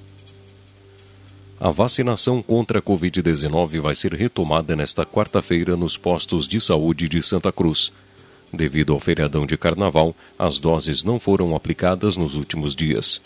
[1.58, 7.22] A vacinação contra a Covid-19 vai ser retomada nesta quarta-feira nos postos de saúde de
[7.22, 7.94] Santa Cruz.
[8.52, 13.22] Devido ao feriadão de carnaval, as doses não foram aplicadas nos últimos dias.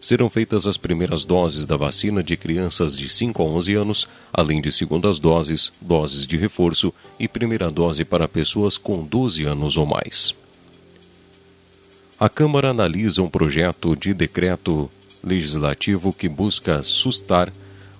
[0.00, 4.60] Serão feitas as primeiras doses da vacina de crianças de 5 a 11 anos, além
[4.60, 9.86] de segundas doses, doses de reforço e primeira dose para pessoas com 12 anos ou
[9.86, 10.36] mais.
[12.20, 14.90] A Câmara analisa um projeto de decreto
[15.22, 17.52] legislativo que busca sustar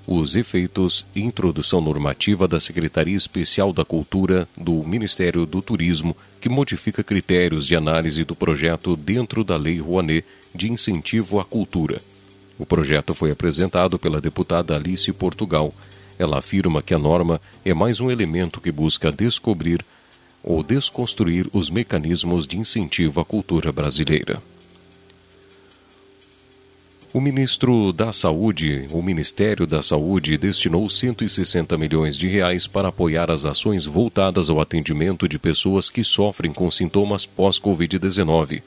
[0.09, 6.49] os efeitos e introdução normativa da Secretaria Especial da Cultura do Ministério do Turismo, que
[6.49, 12.03] modifica critérios de análise do projeto dentro da Lei Rouanet de incentivo à cultura.
[12.59, 15.73] O projeto foi apresentado pela deputada Alice Portugal.
[16.19, 19.85] Ela afirma que a norma é mais um elemento que busca descobrir
[20.42, 24.40] ou desconstruir os mecanismos de incentivo à cultura brasileira.
[27.11, 33.31] O ministro da Saúde, o Ministério da Saúde, destinou 160 milhões de reais para apoiar
[33.31, 38.62] as ações voltadas ao atendimento de pessoas que sofrem com sintomas pós-Covid-19.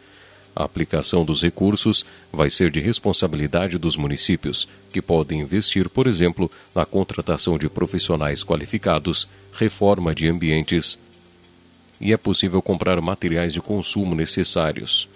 [0.55, 2.03] A aplicação dos recursos
[2.33, 8.43] vai ser de responsabilidade dos municípios, que podem investir, por exemplo, na contratação de profissionais
[8.43, 10.97] qualificados, reforma de ambientes
[12.01, 15.07] e é possível comprar materiais de consumo necessários,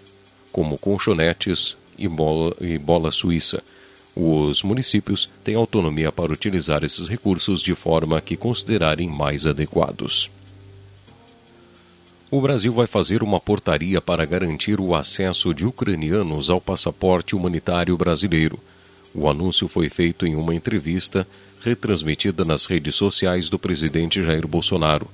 [0.51, 3.63] como colchonetes, e bola, e bola suíça.
[4.15, 10.29] Os municípios têm autonomia para utilizar esses recursos de forma que considerarem mais adequados.
[12.31, 17.95] O Brasil vai fazer uma portaria para garantir o acesso de ucranianos ao passaporte humanitário
[17.97, 18.59] brasileiro.
[19.13, 21.27] O anúncio foi feito em uma entrevista
[21.61, 25.07] retransmitida nas redes sociais do presidente Jair Bolsonaro.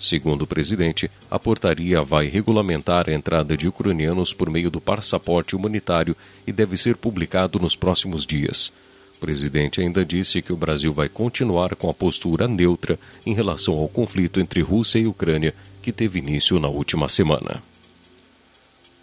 [0.00, 5.54] Segundo o presidente, a portaria vai regulamentar a entrada de ucranianos por meio do passaporte
[5.54, 8.72] humanitário e deve ser publicado nos próximos dias.
[9.14, 13.74] O presidente ainda disse que o Brasil vai continuar com a postura neutra em relação
[13.74, 17.62] ao conflito entre Rússia e Ucrânia, que teve início na última semana.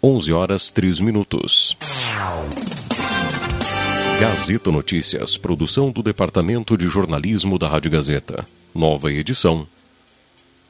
[0.02, 1.76] 11 horas 3 minutos.
[4.20, 8.44] Gazeta Notícias, produção do Departamento de Jornalismo da Rádio Gazeta.
[8.74, 9.64] Nova edição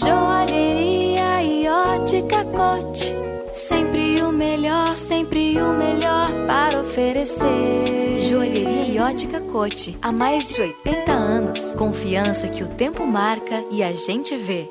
[0.00, 3.12] Joalheria e ótica cote.
[3.52, 8.18] Sempre o melhor, sempre o melhor para oferecer.
[8.20, 9.98] Joalheria e ótica cote.
[10.00, 11.74] Há mais de 80 anos.
[11.74, 14.70] Confiança que o tempo marca e a gente vê.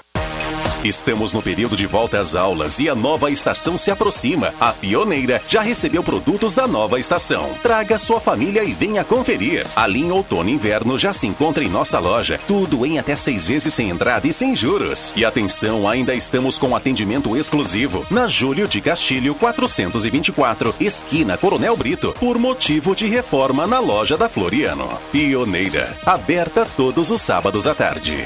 [0.83, 4.53] Estamos no período de volta às aulas e a nova estação se aproxima.
[4.59, 7.51] A Pioneira já recebeu produtos da nova estação.
[7.61, 9.67] Traga sua família e venha conferir.
[9.75, 12.39] A linha outono e inverno já se encontra em nossa loja.
[12.47, 15.13] Tudo em até seis vezes sem entrada e sem juros.
[15.15, 22.13] E atenção, ainda estamos com atendimento exclusivo na Júlio de Castilho 424, esquina Coronel Brito,
[22.19, 24.89] por motivo de reforma na loja da Floriano.
[25.11, 28.25] Pioneira, aberta todos os sábados à tarde.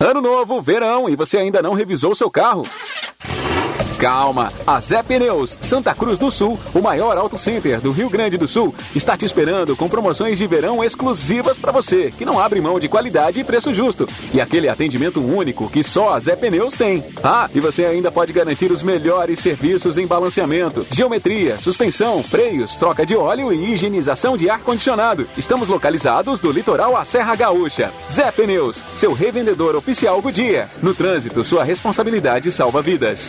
[0.00, 2.64] Ano novo, verão, e você ainda não revisou seu carro?
[3.98, 8.38] Calma, a Zé Pneus, Santa Cruz do Sul, o maior auto center do Rio Grande
[8.38, 12.60] do Sul, está te esperando com promoções de verão exclusivas para você, que não abre
[12.60, 14.08] mão de qualidade e preço justo.
[14.32, 17.02] E aquele atendimento único que só a Zé Pneus tem.
[17.24, 23.04] Ah, e você ainda pode garantir os melhores serviços em balanceamento, geometria, suspensão, freios, troca
[23.04, 25.26] de óleo e higienização de ar-condicionado.
[25.36, 27.90] Estamos localizados do litoral à Serra Gaúcha.
[28.08, 30.68] Zé Pneus, seu revendedor oficial do dia.
[30.80, 33.28] No trânsito, sua responsabilidade salva vidas.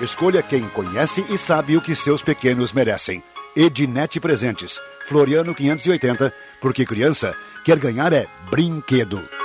[0.00, 3.20] Escolha quem conhece e sabe o que seus pequenos merecem.
[3.56, 7.34] Ednet Presentes, Floriano 580, porque criança
[7.64, 9.37] quer ganhar é brinquedo.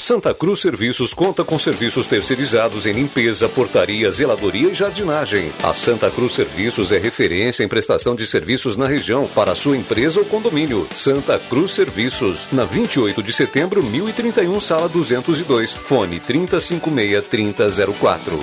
[0.00, 5.52] Santa Cruz Serviços conta com serviços terceirizados em limpeza, portaria, zeladoria e jardinagem.
[5.62, 10.18] A Santa Cruz Serviços é referência em prestação de serviços na região para sua empresa
[10.18, 10.88] ou condomínio.
[10.94, 18.40] Santa Cruz Serviços, na 28 de setembro, 1031, sala 202, fone 3056-3004.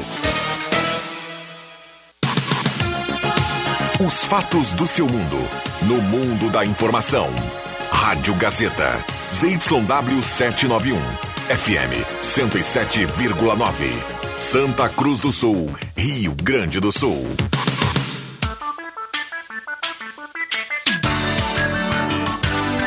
[4.05, 5.39] Os fatos do seu mundo,
[5.82, 7.34] no mundo da informação.
[7.89, 9.03] Rádio Gazeta,
[9.34, 13.86] ZYW 791, FM 107,9.
[14.38, 17.26] Santa Cruz do Sul, Rio Grande do Sul.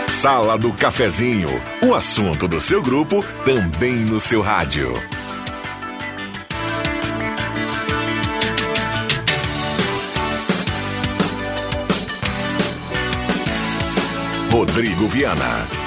[0.07, 1.49] Sala do Cafezinho,
[1.83, 4.93] o assunto do seu grupo também no seu rádio.
[14.53, 15.80] Rodrigo Viana.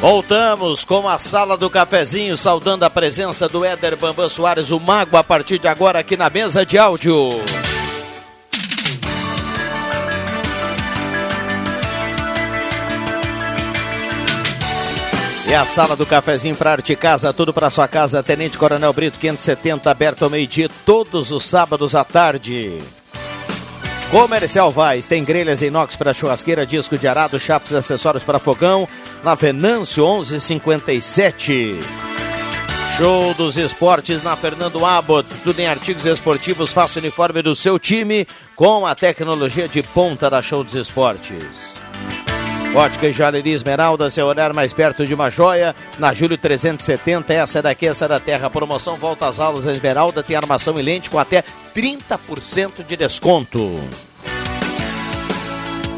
[0.00, 5.16] Voltamos com a sala do cafezinho, saudando a presença do Éder Bambam Soares, o Mago,
[5.16, 7.30] a partir de agora aqui na mesa de áudio.
[15.48, 18.22] E a sala do cafezinho para arte casa, tudo para sua casa.
[18.22, 22.78] Tenente Coronel Brito 570, aberto ao meio-dia, todos os sábados à tarde.
[24.10, 28.88] Comercial Vaz tem grelhas inox para churrasqueira, disco de arado, chapas e acessórios para fogão.
[29.22, 31.78] Na Venâncio 1157.
[32.96, 35.28] Show dos esportes na Fernando Abbott.
[35.44, 36.72] Tudo em artigos esportivos.
[36.72, 41.76] Faça o uniforme do seu time com a tecnologia de ponta da Show dos Esportes.
[42.74, 45.74] Ótica e Joalheria Esmeralda, seu olhar mais perto de uma joia.
[45.98, 48.50] Na Júlio 370, essa é daqui, essa é da terra.
[48.50, 51.42] Promoção volta às aulas da Esmeralda, tem armação e lente com até
[51.74, 53.80] 30% de desconto.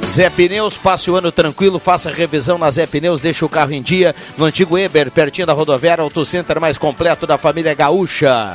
[0.07, 3.83] Zé Pneus, passe o ano tranquilo, faça revisão na Zé Pneus, deixa o carro em
[3.83, 4.15] dia.
[4.37, 8.55] No antigo Eber, pertinho da rodoviária, Auto Center mais completo da família Gaúcha.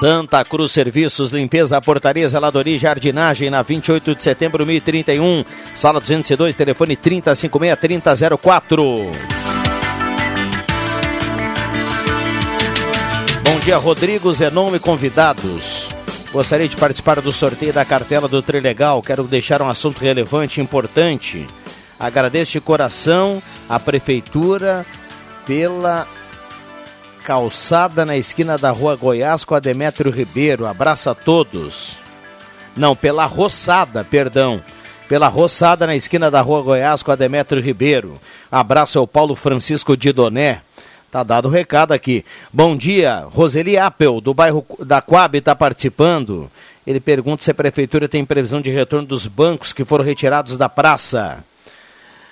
[0.00, 5.44] Santa Cruz Serviços, limpeza, portaria, zeladoria e jardinagem na 28 de setembro 1031,
[5.74, 9.10] sala 202, telefone 3056-3004.
[13.44, 15.90] Bom dia, Rodrigo, Zenon e convidados.
[16.32, 19.02] Gostaria de participar do sorteio da cartela do Trilegal.
[19.02, 21.46] Quero deixar um assunto relevante e importante.
[21.98, 24.86] Agradeço de coração a Prefeitura
[25.44, 26.06] pela
[27.30, 30.66] calçada na esquina da rua Goiás com a Demétrio Ribeiro.
[30.66, 31.96] Abraço a todos.
[32.76, 34.60] Não, pela roçada, perdão.
[35.08, 38.20] Pela roçada na esquina da rua Goiás com a Demétrio Ribeiro.
[38.50, 40.62] Abraço ao Paulo Francisco Didoné.
[41.08, 42.24] Tá dado o recado aqui.
[42.52, 46.50] Bom dia, Roseli Apple, do bairro da Coab, está participando.
[46.84, 50.68] Ele pergunta se a prefeitura tem previsão de retorno dos bancos que foram retirados da
[50.68, 51.44] praça.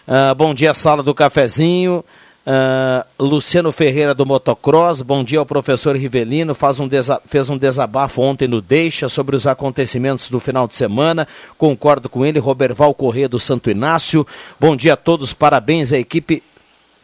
[0.09, 2.05] Uh, bom dia, sala do cafezinho.
[2.49, 6.89] Uh, Luciano Ferreira do Motocross, bom dia ao professor Rivelino, faz um
[7.27, 11.29] fez um desabafo ontem no Deixa sobre os acontecimentos do final de semana,
[11.59, 14.27] concordo com ele, Roberval Corrêa do Santo Inácio,
[14.59, 16.43] bom dia a todos, parabéns à equipe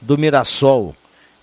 [0.00, 0.96] do Mirassol.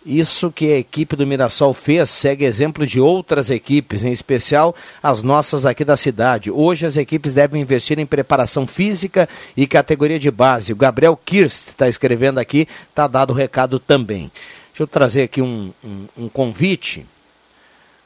[0.03, 5.21] Isso que a equipe do Mirassol fez segue exemplo de outras equipes, em especial as
[5.21, 6.49] nossas aqui da cidade.
[6.49, 10.73] Hoje as equipes devem investir em preparação física e categoria de base.
[10.73, 14.31] O Gabriel Kirst está escrevendo aqui, está dado o recado também.
[14.69, 17.05] Deixa eu trazer aqui um, um, um convite,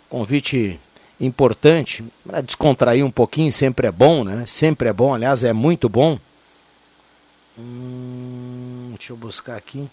[0.09, 0.77] convite
[1.17, 4.43] importante, para descontrair um pouquinho, sempre é bom, né?
[4.47, 6.19] Sempre é bom, aliás, é muito bom.
[7.57, 9.87] Hum, deixa eu buscar aqui.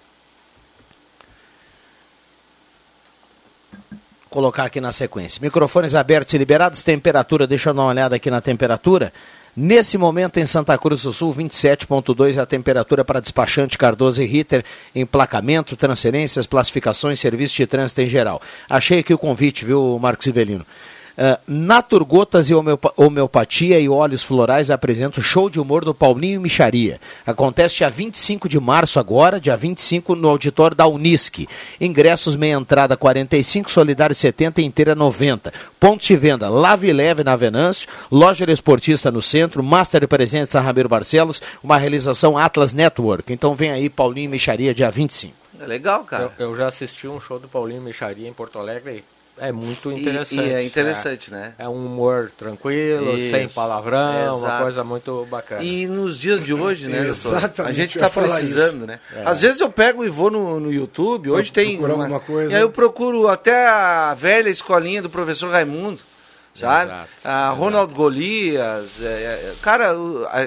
[4.31, 5.41] Colocar aqui na sequência.
[5.43, 9.13] Microfones abertos e liberados, temperatura, deixa eu dar uma olhada aqui na temperatura.
[9.55, 14.27] Nesse momento em Santa Cruz do Sul, 27.2 é a temperatura para despachante Cardoso e
[14.27, 14.65] Ritter,
[14.95, 18.41] emplacamento, transferências, classificações, serviço de trânsito em geral.
[18.69, 20.65] Achei aqui o convite, viu, Marcos Ivelino?
[21.13, 22.55] Uh, Naturgotas e
[22.97, 27.01] Homeopatia e Óleos Florais apresenta o show de humor do Paulinho Micharia.
[27.27, 31.47] Acontece dia 25 de março agora, dia 25 no auditório da Unisc.
[31.81, 35.53] Ingressos meia entrada 45, solidário 70 inteira 90.
[35.79, 40.51] Pontos de venda Lave e Leve na Venâncio, Loja Esportista no centro, Master de Presentes
[40.51, 43.33] São Ramiro Barcelos, uma realização Atlas Network.
[43.33, 45.35] Então vem aí Paulinho Micharia dia 25.
[45.61, 46.33] É legal, cara.
[46.39, 49.05] Eu, eu já assisti um show do Paulinho Micharia em Porto Alegre
[49.43, 50.41] é muito interessante.
[50.41, 51.55] E, e é interessante, é, né?
[51.59, 53.31] É um humor tranquilo, Isso.
[53.31, 54.45] sem palavrão, Exato.
[54.45, 55.63] uma coisa muito bacana.
[55.65, 57.67] E nos dias de hoje, né, doutor?
[57.67, 59.01] A gente está precisando, né?
[59.15, 59.23] É.
[59.25, 61.77] Às vezes eu pego e vou no, no YouTube, hoje Pro, tem.
[61.77, 62.53] Uma, alguma coisa.
[62.53, 66.12] E aí eu procuro até a velha escolinha do professor Raimundo
[66.55, 66.91] sabe?
[66.91, 69.95] Exato, a Ronald Golias, é, é, cara,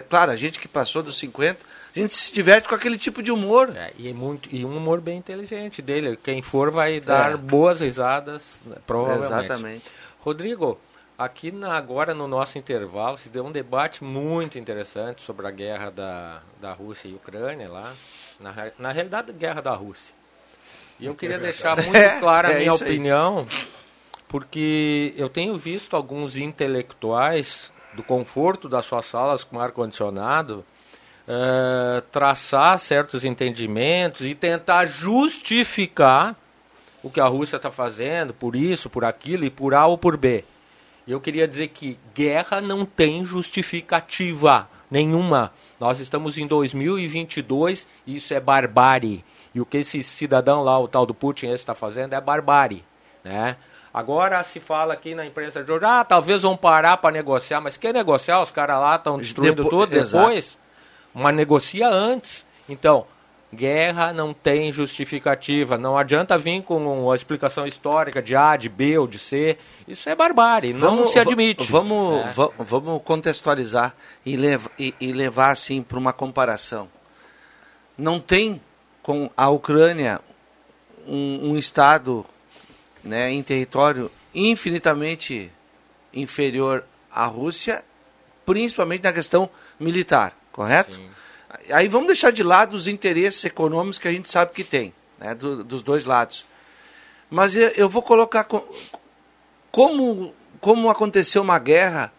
[0.10, 1.60] claro, a gente que passou dos 50,
[1.96, 3.74] a gente se diverte com aquele tipo de humor.
[3.76, 6.18] É, e, é muito, e um humor bem inteligente dele.
[6.22, 7.38] Quem for vai dar é.
[7.38, 9.46] boas risadas, né, provavelmente.
[9.46, 9.86] Exatamente.
[10.20, 10.80] Rodrigo,
[11.18, 15.90] aqui na, agora no nosso intervalo se deu um debate muito interessante sobre a guerra
[15.90, 17.94] da, da Rússia e Ucrânia lá.
[18.40, 20.14] Na, na realidade, a guerra da Rússia.
[21.00, 23.48] E eu queria deixar muito clara a é minha opinião,
[24.36, 30.66] porque eu tenho visto alguns intelectuais do conforto das suas salas com ar-condicionado
[31.26, 36.36] uh, traçar certos entendimentos e tentar justificar
[37.02, 40.18] o que a Rússia está fazendo, por isso, por aquilo e por A ou por
[40.18, 40.44] B.
[41.08, 45.54] Eu queria dizer que guerra não tem justificativa nenhuma.
[45.80, 49.24] Nós estamos em 2022 e isso é barbárie.
[49.54, 52.84] E o que esse cidadão lá, o tal do Putin, está fazendo é barbárie.
[53.24, 53.56] Né?
[53.96, 57.78] Agora se fala aqui na imprensa de hoje, ah, talvez vão parar para negociar, mas
[57.78, 58.42] quer negociar?
[58.42, 60.38] Os caras lá estão destruindo Depo tudo depois.
[60.38, 60.66] Exato
[61.16, 62.46] mas negocia antes.
[62.68, 63.06] Então,
[63.54, 65.78] guerra não tem justificativa.
[65.78, 69.58] Não adianta vir com uma explicação histórica de A, de B ou de C.
[69.88, 71.72] Isso é barbárie, não vamos, se admite.
[71.72, 72.32] Vamos, é.
[72.60, 76.90] vamos contextualizar e, levar, e, e levar assim para uma comparação.
[77.98, 78.62] Não tem
[79.02, 80.20] com a Ucrânia
[81.08, 82.26] um, um Estado
[83.06, 85.50] né, em território infinitamente
[86.14, 87.86] inferior à Rússia,
[88.46, 89.50] principalmente na questão
[89.80, 90.96] militar correto?
[90.96, 91.10] Sim.
[91.70, 95.36] Aí vamos deixar de lado os interesses econômicos que a gente sabe que tem, né,
[95.36, 96.46] do, dos dois lados.
[97.30, 98.64] Mas eu, eu vou colocar com,
[99.70, 102.14] como, como aconteceu uma guerra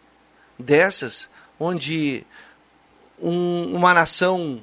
[0.58, 2.24] dessas, onde
[3.18, 4.60] um, uma nação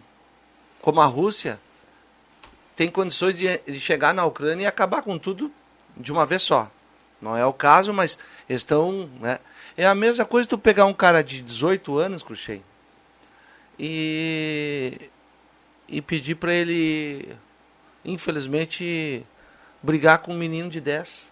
[0.79, 1.59] como a Rússia
[2.75, 5.51] tem condições de, de, chegar na Ucrânia e acabar com tudo
[5.97, 6.69] de uma vez só.
[7.21, 8.17] Não é o caso, mas
[8.49, 9.09] estão.
[9.19, 9.39] Né?
[9.77, 12.63] É a mesma coisa tu pegar um cara de 18 anos, Cruxem,
[13.79, 15.09] e,
[15.87, 17.35] e pedir para ele,
[18.03, 19.25] infelizmente,
[19.81, 21.31] brigar com um menino de 10.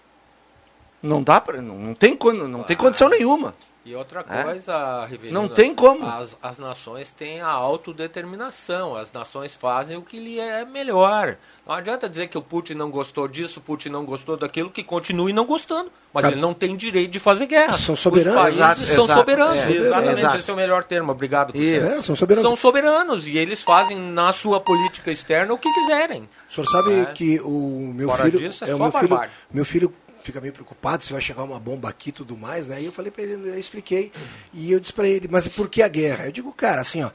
[1.03, 3.55] Não dá para, não, não tem não tem condição nenhuma.
[3.83, 4.43] E outra é?
[4.43, 5.31] coisa, é?
[5.31, 6.05] não tem como.
[6.05, 8.95] As, as nações têm a autodeterminação.
[8.95, 11.35] As nações fazem o que lhe é melhor.
[11.65, 14.83] Não adianta dizer que o Putin não gostou disso, o Putin não gostou daquilo, que
[14.83, 15.91] continue não gostando.
[16.13, 17.73] Mas ele não tem direito de fazer guerra.
[17.73, 18.35] São soberanos.
[18.35, 19.57] Os países exato, são exato, soberanos.
[19.57, 20.37] É, exatamente, exato.
[20.37, 21.11] esse é o melhor termo.
[21.11, 21.53] Obrigado.
[21.55, 22.47] É, são soberanos.
[22.47, 26.29] São soberanos e eles fazem na sua política externa o que quiserem.
[26.49, 27.05] O senhor sabe é.
[27.05, 29.21] que o meu Fora filho disso, é, é o meu filho,
[29.51, 32.81] meu filho fica meio preocupado se vai chegar uma bomba aqui e tudo mais, né?
[32.81, 34.11] E eu falei para ele, eu expliquei.
[34.53, 36.25] E eu disse para ele, mas por que a guerra?
[36.25, 37.11] Eu digo, cara, assim, ó,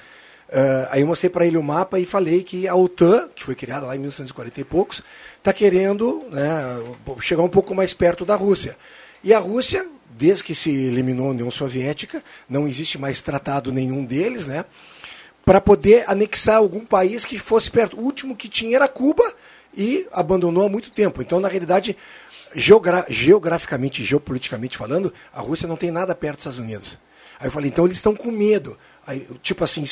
[0.49, 3.57] Uh, aí eu mostrei para ele o mapa e falei que a OTAN, que foi
[3.57, 5.03] criada lá em 1940 e poucos,
[5.39, 6.41] está querendo né,
[7.21, 8.77] chegar um pouco mais perto da Rússia.
[9.25, 14.05] E a Rússia, desde que se eliminou a União Soviética, não existe mais tratado nenhum
[14.05, 14.65] deles, né?
[15.45, 17.99] Para poder anexar algum país que fosse perto.
[17.99, 19.35] O último que tinha era Cuba
[19.77, 21.21] e abandonou há muito tempo.
[21.21, 21.97] Então, na realidade,
[22.55, 26.99] geogra geograficamente, geopoliticamente falando, a Rússia não tem nada perto dos Estados Unidos.
[27.39, 28.79] Aí eu falei, então eles estão com medo.
[29.07, 29.85] Aí, tipo assim,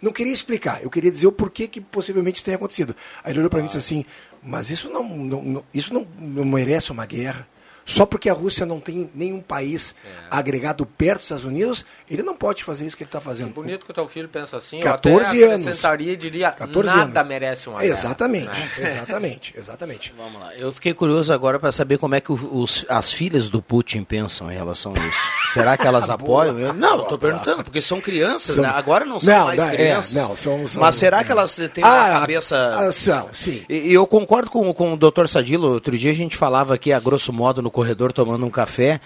[0.00, 2.94] não queria explicar, eu queria dizer o porquê que possivelmente tenha acontecido.
[3.24, 4.04] Aí ele olhou para mim e disse assim,
[4.42, 7.46] mas isso não, não, não isso não merece uma guerra.
[7.84, 10.08] Só porque a Rússia não tem nenhum país é.
[10.30, 13.50] agregado perto dos Estados Unidos, ele não pode fazer isso que ele está fazendo.
[13.50, 16.96] É bonito que o teu filho pensa assim, 14 eu até acrescentaria e diria, 14
[16.96, 17.28] nada anos.
[17.28, 18.90] merece uma Exatamente, guerra.
[19.02, 20.14] exatamente, exatamente.
[20.16, 23.60] Vamos lá, eu fiquei curioso agora para saber como é que os, as filhas do
[23.60, 25.18] Putin pensam em relação a isso.
[25.52, 26.58] Será que elas apoiam?
[26.58, 28.64] Eu, não, estou perguntando, porque são crianças, são...
[28.64, 28.70] Né?
[28.74, 30.16] agora não são não, mais é, crianças.
[30.16, 32.76] É, não, são, são, Mas será que elas têm ah, a cabeça...
[32.78, 33.64] Ah, são, sim.
[33.68, 35.26] E, e eu concordo com, com o Dr.
[35.26, 39.00] Sadilo, outro dia a gente falava aqui, a grosso modo, no corredor, tomando um café,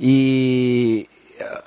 [0.00, 1.06] e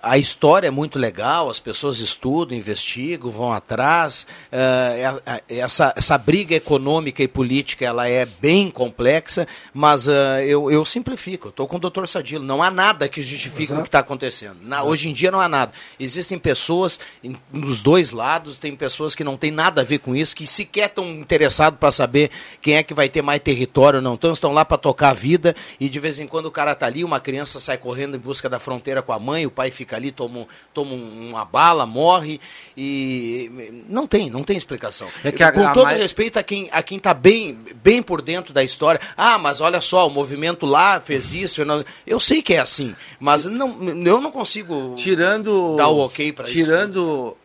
[0.01, 4.28] a história é muito legal, as pessoas estudam, investigam, vão atrás.
[4.51, 10.86] Uh, essa, essa briga econômica e política ela é bem complexa, mas uh, eu, eu
[10.86, 11.49] simplifico.
[11.49, 12.43] Estou com o doutor Sadilo.
[12.43, 13.80] Não há nada que justifique Exato.
[13.80, 14.57] o que está acontecendo.
[14.61, 15.72] Na, hoje em dia não há nada.
[15.99, 20.16] Existem pessoas em, nos dois lados, tem pessoas que não têm nada a ver com
[20.16, 22.30] isso, que sequer estão interessados para saber
[22.61, 24.13] quem é que vai ter mais território ou não.
[24.13, 26.86] Então estão lá para tocar a vida e de vez em quando o cara está
[26.86, 29.95] ali, uma criança sai correndo em busca da fronteira com a mãe, o pai fica
[29.95, 32.39] ali, toma, toma uma bala, morre
[32.76, 33.49] e
[33.88, 35.08] não tem, não tem explicação.
[35.24, 35.97] É que a, Com todo mais...
[35.97, 38.99] respeito a quem a quem está bem, bem por dentro da história.
[39.16, 41.62] Ah, mas olha só, o movimento lá fez isso.
[42.06, 46.45] Eu, sei que é assim, mas não, eu não consigo tirando dar o ok para
[46.45, 46.53] isso.
[46.53, 47.38] Tirando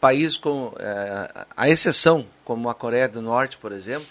[0.00, 4.06] países com é, a exceção, como a Coreia do Norte, por exemplo,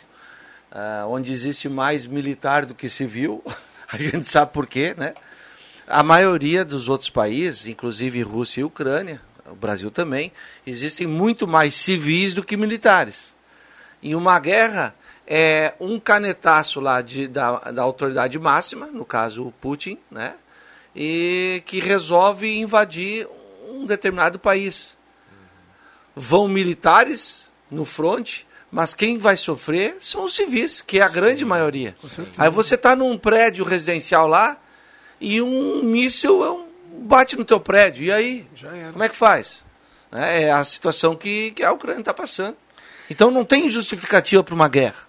[0.72, 3.42] é, onde existe mais militar do que civil.
[3.88, 5.14] A gente sabe por quê, né?
[5.88, 10.32] A maioria dos outros países, inclusive Rússia e Ucrânia, o Brasil também,
[10.66, 13.36] existem muito mais civis do que militares.
[14.02, 14.96] Em uma guerra,
[15.28, 20.36] é um canetaço lá de, da, da autoridade máxima, no caso o Putin, né?
[20.96, 23.28] e que resolve invadir
[23.70, 24.96] um determinado país.
[26.16, 31.42] Vão militares no fronte, mas quem vai sofrer são os civis, que é a grande
[31.42, 31.96] Sim, maioria.
[32.38, 34.58] Aí você está num prédio residencial lá,
[35.20, 36.66] e um míssil é um,
[37.00, 38.04] bate no teu prédio.
[38.04, 38.46] E aí?
[38.92, 39.64] Como é que faz?
[40.12, 42.56] É, é a situação que, que a Ucrânia está passando.
[43.10, 45.06] Então não tem justificativa para uma guerra.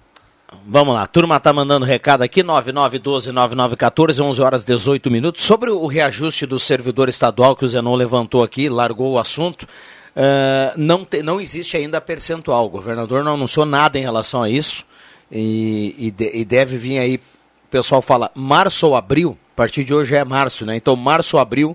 [0.64, 5.42] Vamos lá, a turma está mandando recado aqui, 9912-9914, 11 horas 18 minutos.
[5.42, 10.72] Sobre o reajuste do servidor estadual que o Zenon levantou aqui, largou o assunto, uh,
[10.76, 12.66] não, te, não existe ainda percentual.
[12.66, 14.84] O governador não anunciou nada em relação a isso
[15.30, 19.84] e, e, de, e deve vir aí, o pessoal fala março ou abril, a partir
[19.84, 20.76] de hoje é março, né?
[20.76, 21.74] Então, março, abril,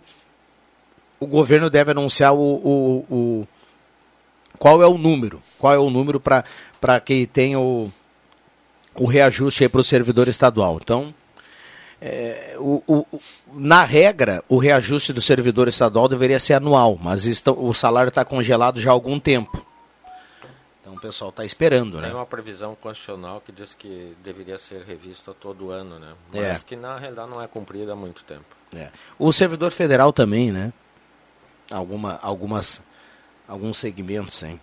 [1.20, 3.48] o governo deve anunciar o, o, o
[4.60, 7.92] qual é o número, qual é o número para que tenha o,
[8.94, 10.78] o reajuste para o servidor estadual.
[10.80, 11.12] Então,
[12.00, 13.20] é, o, o,
[13.52, 18.80] na regra, o reajuste do servidor estadual deveria ser anual, mas o salário está congelado
[18.80, 19.66] já há algum tempo.
[20.92, 22.08] Então o pessoal está esperando, Tem né?
[22.08, 26.14] Tem uma previsão constitucional que diz que deveria ser revista todo ano, né?
[26.34, 26.60] Mas é.
[26.66, 28.44] que na realidade não é cumprida há muito tempo.
[28.76, 28.90] É.
[29.18, 30.74] O servidor federal também, né?
[31.70, 32.82] Alguma, algumas,
[33.48, 34.60] alguns segmentos, hein?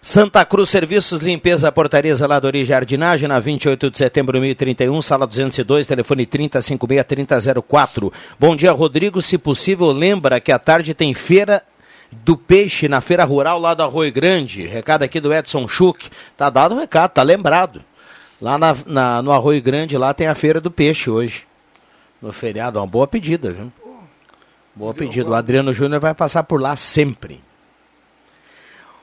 [0.00, 5.26] Santa Cruz Serviços, Limpeza, Portaria, Zeladoria e Jardinagem, na 28 de setembro de 2031, sala
[5.26, 8.12] 202, telefone 3056-3004.
[8.38, 9.20] Bom dia, Rodrigo.
[9.20, 11.64] Se possível, lembra que à tarde tem feira
[12.10, 14.66] do peixe na feira rural lá do Arroio Grande.
[14.66, 16.10] Recado aqui do Edson Schuch.
[16.36, 17.82] Tá dado o recado, tá lembrado.
[18.40, 21.46] Lá na, na, no Arroio Grande lá tem a feira do peixe hoje.
[22.20, 23.72] No feriado, uma boa pedida, viu?
[24.74, 25.28] Boa pedida.
[25.28, 27.40] O Adriano Júnior vai passar por lá sempre.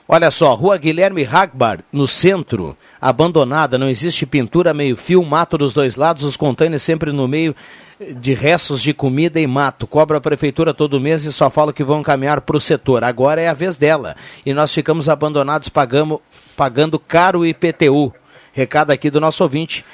[0.07, 5.95] Olha só, Rua Guilherme Hagbar, no centro, abandonada, não existe pintura, meio-fio, mato dos dois
[5.95, 7.55] lados, os contêineres sempre no meio
[7.99, 9.87] de restos de comida e mato.
[9.87, 13.03] Cobra a prefeitura todo mês e só fala que vão caminhar para o setor.
[13.03, 14.15] Agora é a vez dela.
[14.45, 16.19] E nós ficamos abandonados pagamos,
[16.55, 18.13] pagando caro o IPTU.
[18.53, 19.85] Recado aqui do nosso ouvinte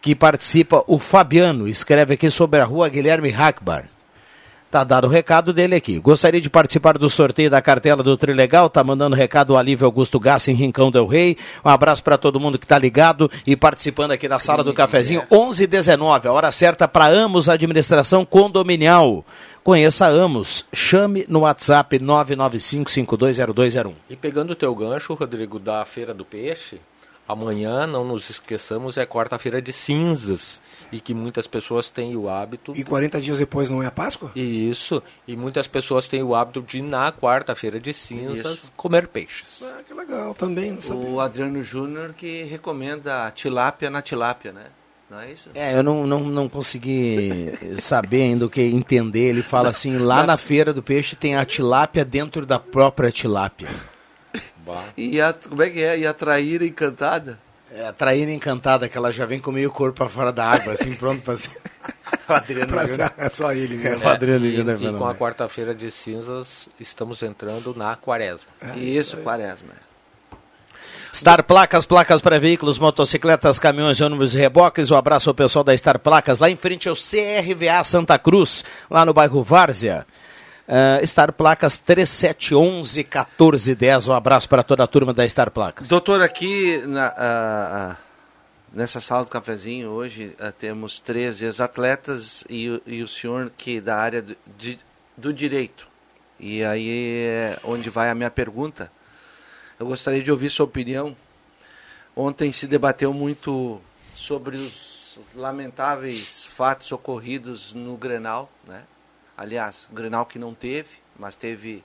[0.00, 3.88] que participa, o Fabiano, escreve aqui sobre a rua Guilherme Hackbar.
[4.70, 5.98] Tá dado o recado dele aqui.
[5.98, 8.68] Gostaria de participar do sorteio da cartela do Trilegal.
[8.68, 11.38] Tá mandando recado o Alívio Augusto Gassi em Rincão del Rei.
[11.64, 15.22] Um abraço para todo mundo que tá ligado e participando aqui da sala do cafezinho.
[15.30, 19.24] 11 h 19 a hora certa para Amos Administração Condominial
[19.68, 20.64] Conheça Amos.
[20.72, 23.92] Chame no WhatsApp 995520201.
[24.08, 26.80] E pegando o teu gancho, Rodrigo, da Feira do Peixe,
[27.28, 30.62] amanhã, não nos esqueçamos, é quarta-feira de cinzas.
[30.90, 32.72] E que muitas pessoas têm o hábito.
[32.74, 34.32] E 40 dias depois não é a Páscoa?
[34.34, 35.02] Isso.
[35.26, 38.72] E muitas pessoas têm o hábito de, na quarta-feira de cinzas, Isso.
[38.74, 39.62] comer peixes.
[39.62, 40.72] Ah, que legal, também.
[40.72, 41.08] Não sabia.
[41.08, 44.66] O Adriano Júnior que recomenda a tilápia na tilápia, né?
[45.10, 45.50] Não é isso?
[45.54, 47.50] É, eu não, não, não consegui
[47.80, 49.28] saber ainda o que entender.
[49.28, 53.68] Ele fala assim, lá na feira do peixe tem a tilápia dentro da própria tilápia.
[54.96, 55.98] E a, como é que é?
[55.98, 57.38] E a traíra encantada?
[57.74, 60.72] É, a traíra encantada, que ela já vem com meio corpo pra fora da água,
[60.72, 61.50] assim, pronto pra ser...
[62.26, 64.02] O Adriano Pra- é só ele mesmo.
[64.02, 65.14] É, o Adriano e, Júnior é e com a fenomenal.
[65.14, 68.46] quarta-feira de cinzas, estamos entrando na quaresma.
[68.76, 69.72] isso, quaresma.
[71.14, 74.90] Star Placas, placas para veículos, motocicletas, caminhões, ônibus e reboques.
[74.90, 76.38] Um abraço ao pessoal da Star Placas.
[76.38, 80.06] Lá em frente é o CRVA Santa Cruz, lá no bairro Várzea.
[80.68, 84.08] Ah, Star Placas 3711 1410.
[84.08, 85.88] Um abraço para toda a turma da Star Placas.
[85.88, 87.96] Doutor, aqui na, ah,
[88.72, 93.80] nessa sala do cafezinho hoje ah, temos três ex-atletas e, o- e o senhor que
[93.80, 94.78] da área do, de-
[95.16, 95.88] do direito.
[96.38, 98.92] E aí é onde vai a minha pergunta.
[99.80, 101.16] Eu gostaria de ouvir sua opinião.
[102.14, 103.80] Ontem se debateu muito
[104.14, 108.82] sobre os lamentáveis fatos ocorridos no Grenal, né?
[109.38, 111.84] Aliás, Grenal que não teve, mas teve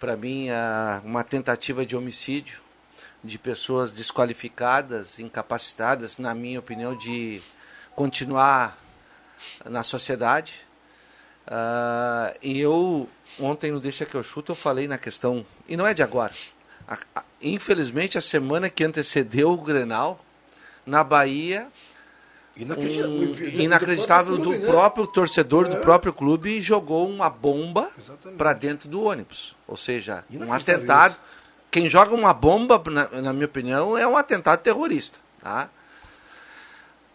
[0.00, 0.46] para mim,
[1.04, 2.60] uma tentativa de homicídio
[3.22, 7.42] de pessoas desqualificadas, incapacitadas, na minha opinião, de
[7.94, 8.78] continuar
[9.66, 10.64] na sociedade.
[11.46, 15.86] Ah, e eu, ontem no Deixa que eu chuto, eu falei na questão, e não
[15.86, 16.32] é de agora.
[16.86, 20.24] A- a- infelizmente, a semana que antecedeu o Grenal,
[20.86, 21.68] na Bahia,
[22.58, 23.10] Inacreditável.
[23.10, 24.66] um- Do inacreditável próprio do clube, né?
[24.72, 25.80] próprio torcedor do É.
[25.80, 27.90] próprio clube jogou uma bomba
[28.36, 29.54] para dentro do ônibus.
[29.66, 31.20] Ou seja, um Inacreditável atentado.
[31.70, 35.18] Quem joga uma bomba, na, na minha opinião, é um atentado terrorista.
[35.42, 35.68] Tá?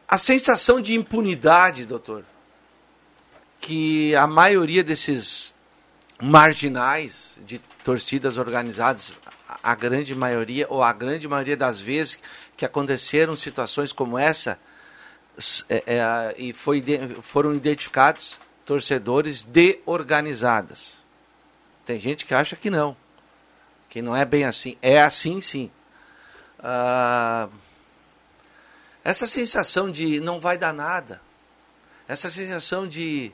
[0.08, 2.24] A sensação de impunidade, doutor,
[3.60, 5.54] que a maioria desses
[6.22, 9.18] marginais de torcidas organizadas,
[9.62, 12.20] a grande maioria, ou a grande maioria das vezes
[12.56, 14.60] que aconteceram situações como essa,
[15.70, 16.84] é, é, e foi,
[17.22, 20.94] foram identificados torcedores de organizadas.
[21.86, 22.96] Tem gente que acha que não,
[23.90, 24.78] que não é bem assim.
[24.82, 25.70] É assim sim.
[26.60, 27.50] Ah,
[29.04, 31.22] essa sensação de não vai dar nada,
[32.08, 33.34] essa sensação de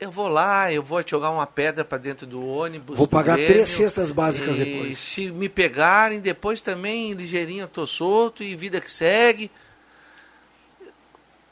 [0.00, 2.96] eu vou lá, eu vou jogar uma pedra para dentro do ônibus.
[2.96, 4.98] Vou do pagar Grêmio, três cestas básicas e depois.
[4.98, 9.50] Se me pegarem, depois também ligeirinho eu tô solto e vida que segue.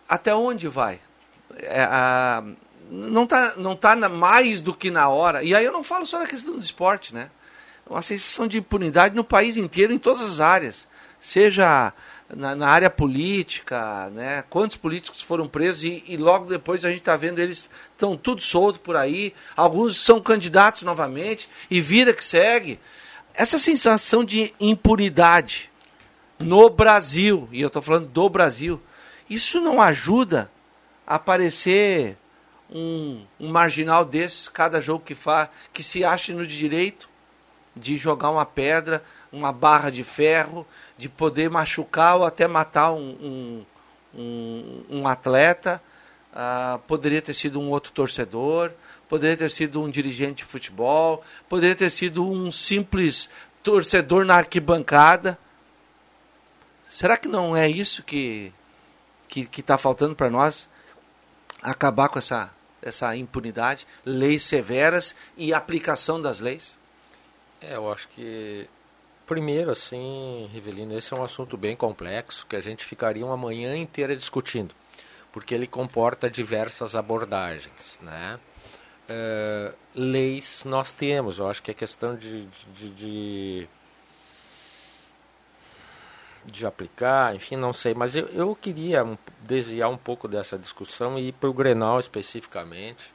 [0.09, 0.99] Até onde vai?
[1.57, 2.43] É, a-
[2.91, 5.43] não tá, não tá mais do que na hora.
[5.43, 7.31] E aí eu não falo só da questão do esporte, né?
[7.89, 10.89] Uma sensação de impunidade no país inteiro, em todas as áreas.
[11.21, 11.93] Seja
[12.35, 14.45] na, na área política, né?
[14.49, 18.41] Quantos políticos foram presos e, e logo depois a gente está vendo eles estão tudo
[18.41, 19.35] solto por aí.
[19.57, 22.79] Alguns são candidatos novamente e vida que segue.
[23.35, 25.71] Essa sensação de impunidade
[26.39, 28.81] no Brasil, e eu estou falando do Brasil,
[29.29, 30.51] isso não ajuda
[31.07, 32.16] a aparecer
[32.70, 37.09] um, um marginal desses, cada jogo que faz, que se acha no direito
[37.74, 39.03] de jogar uma pedra,
[39.33, 40.66] uma barra de ferro,
[40.97, 43.64] de poder machucar ou até matar um, um,
[44.14, 45.81] um, um atleta.
[46.35, 48.72] Ah, poderia ter sido um outro torcedor,
[49.09, 53.31] poderia ter sido um dirigente de futebol, poderia ter sido um simples
[53.62, 55.39] torcedor na arquibancada.
[56.91, 58.53] Será que não é isso que
[59.29, 60.68] que está faltando para nós?
[61.62, 62.51] Acabar com essa,
[62.83, 66.76] essa impunidade, leis severas e aplicação das leis?
[67.61, 68.68] É, eu acho que
[69.26, 73.76] primeiro assim, Rivelino, esse é um assunto bem complexo que a gente ficaria uma manhã
[73.76, 74.74] inteira discutindo,
[75.31, 78.41] porque ele comporta diversas abordagens, né?
[79.07, 83.68] É, leis nós temos, eu acho que é questão de, de, de,
[86.51, 89.07] de aplicar, enfim, não sei, mas eu, eu queria
[89.41, 93.13] desviar um pouco dessa discussão e ir para o Grenal especificamente,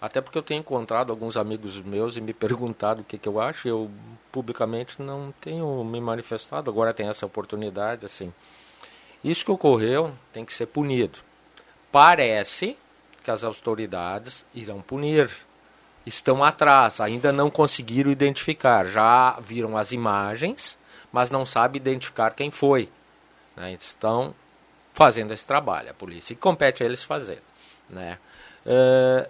[0.00, 3.40] até porque eu tenho encontrado alguns amigos meus e me perguntado o que, que eu
[3.40, 3.90] acho, eu
[4.30, 8.32] publicamente não tenho me manifestado, agora tem essa oportunidade, assim.
[9.24, 11.20] Isso que ocorreu tem que ser punido.
[11.90, 12.76] Parece
[13.22, 15.30] que as autoridades irão punir.
[16.04, 18.84] Estão atrás, ainda não conseguiram identificar.
[18.84, 20.76] Já viram as imagens,
[21.14, 22.88] mas não sabe identificar quem foi.
[23.54, 23.72] né?
[23.74, 24.34] Estão
[24.92, 27.40] fazendo esse trabalho, a polícia, e compete a eles fazer.
[27.88, 28.18] Né?
[28.66, 29.28] Eh,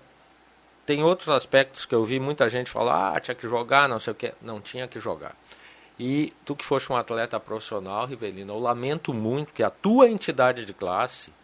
[0.87, 4.13] tem outros aspectos que eu vi muita gente falar, ah, tinha que jogar, não sei
[4.13, 4.33] o que.
[4.41, 5.37] Não tinha que jogar.
[6.01, 10.65] E tu que foste um atleta profissional, Rivelino, eu lamento muito que a tua entidade
[10.65, 11.35] de classe,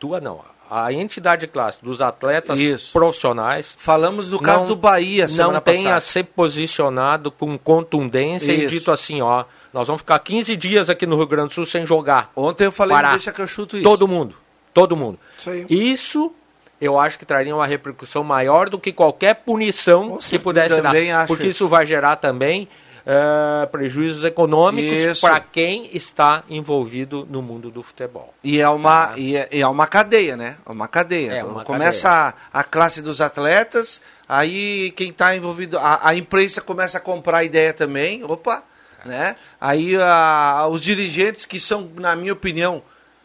[0.00, 2.92] tua não, a entidade de classe dos atletas Isso.
[2.92, 3.74] profissionais.
[3.78, 6.00] Falamos do caso do Bahia, semana Não tenha passada.
[6.00, 8.62] se posicionado com contundência Isso.
[8.62, 11.66] e dito assim, ó, nós vamos ficar 15 dias aqui no Rio Grande do Sul
[11.66, 12.30] sem jogar.
[12.34, 13.10] Ontem eu falei, Parar.
[13.10, 13.84] deixa que eu chuto isso.
[13.84, 14.34] Todo mundo,
[14.72, 15.18] todo mundo.
[15.38, 16.32] Isso, isso
[16.80, 21.26] eu acho que traria uma repercussão maior do que qualquer punição que pudesse dar.
[21.26, 22.68] Porque isso vai gerar também
[23.04, 28.34] uh, prejuízos econômicos para quem está envolvido no mundo do futebol.
[28.42, 29.18] E é uma, tá?
[29.18, 30.56] e é, e é uma cadeia, né?
[30.66, 31.32] É uma cadeia.
[31.32, 32.34] É uma começa cadeia.
[32.52, 37.38] A, a classe dos atletas, aí quem está envolvido, a, a, imprensa começa a comprar
[37.38, 38.62] a ideia também, opa,
[39.04, 39.36] né?
[39.60, 42.82] Aí a, os dirigentes que são, na minha opinião,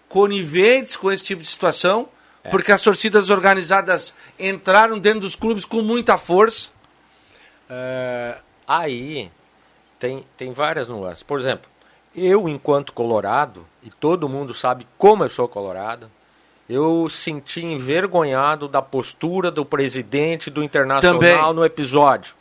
[0.07, 2.09] coniventes com esse tipo de situação,
[2.43, 2.49] é.
[2.49, 6.69] porque as torcidas organizadas entraram dentro dos clubes com muita força.
[7.69, 9.31] Uh, aí
[9.99, 11.21] tem, tem várias nuances.
[11.21, 11.69] Por exemplo,
[12.15, 16.09] eu, enquanto colorado, e todo mundo sabe como eu sou colorado,
[16.67, 21.53] eu senti envergonhado da postura do presidente do Internacional Também.
[21.53, 22.35] no episódio.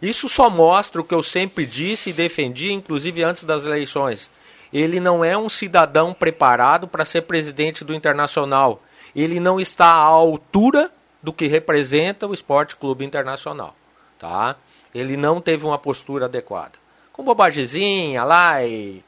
[0.00, 4.30] Isso só mostra o que eu sempre disse e defendi, inclusive antes das eleições.
[4.72, 8.82] Ele não é um cidadão preparado para ser presidente do Internacional.
[9.14, 10.90] Ele não está à altura
[11.22, 13.74] do que representa o Esporte Clube Internacional.
[14.18, 14.56] Tá?
[14.94, 16.85] Ele não teve uma postura adequada
[17.16, 19.02] com bobagemzinha lá e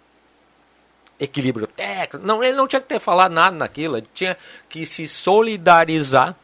[1.20, 2.26] equilíbrio técnico.
[2.26, 4.36] Não, ele não tinha que ter falado nada naquilo, ele tinha
[4.68, 6.34] que se solidarizar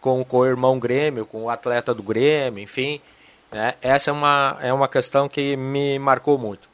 [0.00, 3.00] com, com o irmão Grêmio, com o atleta do Grêmio, enfim.
[3.52, 3.74] Né?
[3.80, 6.68] Essa é uma, é uma questão que me marcou muito.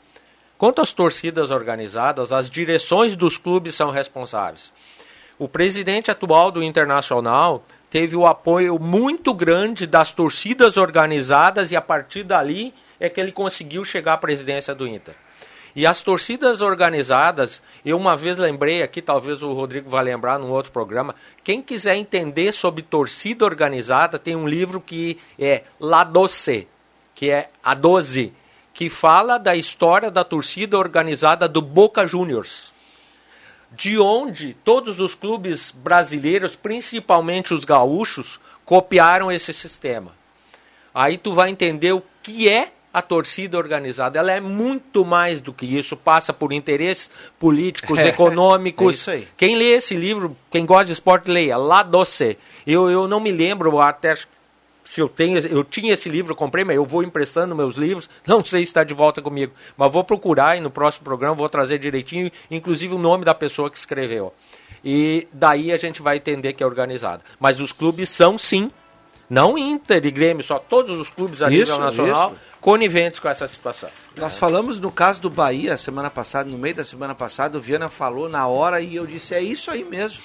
[0.57, 4.73] Quanto às torcidas organizadas, as direções dos clubes são responsáveis.
[5.39, 11.81] O presidente atual do Internacional teve o apoio muito grande das torcidas organizadas e a
[11.81, 12.73] partir dali
[13.03, 15.17] é que ele conseguiu chegar à presidência do Inter.
[15.75, 20.53] E as torcidas organizadas, eu uma vez lembrei aqui, talvez o Rodrigo vai lembrar num
[20.53, 26.69] outro programa, quem quiser entender sobre torcida organizada, tem um livro que é La Doce,
[27.13, 28.33] que é a 12,
[28.73, 32.73] que fala da história da torcida organizada do Boca Juniors.
[33.73, 40.15] De onde todos os clubes brasileiros, principalmente os gaúchos, copiaram esse sistema.
[40.95, 44.19] Aí tu vai entender o que é a torcida organizada.
[44.19, 49.09] Ela é muito mais do que isso, passa por interesses políticos, é, econômicos.
[49.09, 51.57] É quem lê esse livro, quem gosta de esporte, leia.
[51.57, 52.37] Lá doce.
[52.67, 54.15] Eu, eu não me lembro até
[54.85, 58.45] se eu tenho, eu tinha esse livro, comprei, mas eu vou emprestando meus livros, não
[58.45, 61.79] sei se está de volta comigo, mas vou procurar e no próximo programa vou trazer
[61.79, 64.35] direitinho, inclusive o nome da pessoa que escreveu.
[64.85, 67.23] E daí a gente vai entender que é organizado.
[67.39, 68.71] Mas os clubes são sim,
[69.33, 72.33] não Inter e Grêmio, só todos os clubes a isso, nível nacional.
[72.33, 73.89] Isso coniventes com essa situação.
[74.17, 77.89] Nós falamos no caso do Bahia semana passada, no meio da semana passada, o Viana
[77.89, 80.23] falou na hora e eu disse: é isso aí mesmo.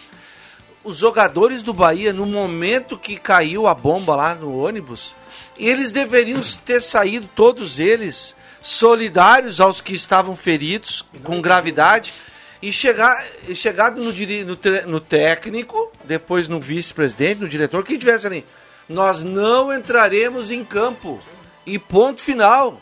[0.83, 5.15] Os jogadores do Bahia, no momento que caiu a bomba lá no ônibus,
[5.57, 12.13] eles deveriam ter saído, todos eles, solidários aos que estavam feridos, com gravidade,
[12.61, 13.15] e chegar,
[13.55, 18.45] chegado no, no, no técnico, depois no vice-presidente, no diretor, que tivesse ali.
[18.87, 21.19] Nós não entraremos em campo
[21.65, 22.81] e ponto final.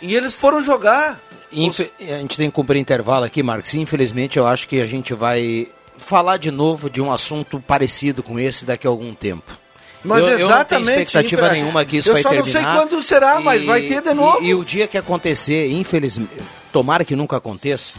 [0.00, 1.20] E eles foram jogar.
[1.52, 1.90] Infe.
[2.00, 3.72] A gente tem que cumprir intervalo aqui, Marcos.
[3.74, 8.38] Infelizmente, eu acho que a gente vai falar de novo de um assunto parecido com
[8.38, 9.58] esse daqui a algum tempo.
[10.04, 10.42] Mas eu, exatamente.
[10.42, 12.40] Eu não tenho expectativa nenhuma que isso eu vai terminar.
[12.40, 14.42] Eu só não sei quando será, e, mas vai ter de novo.
[14.42, 16.32] E, e, o dia que acontecer, infelizmente,
[16.72, 17.92] tomara que nunca aconteça,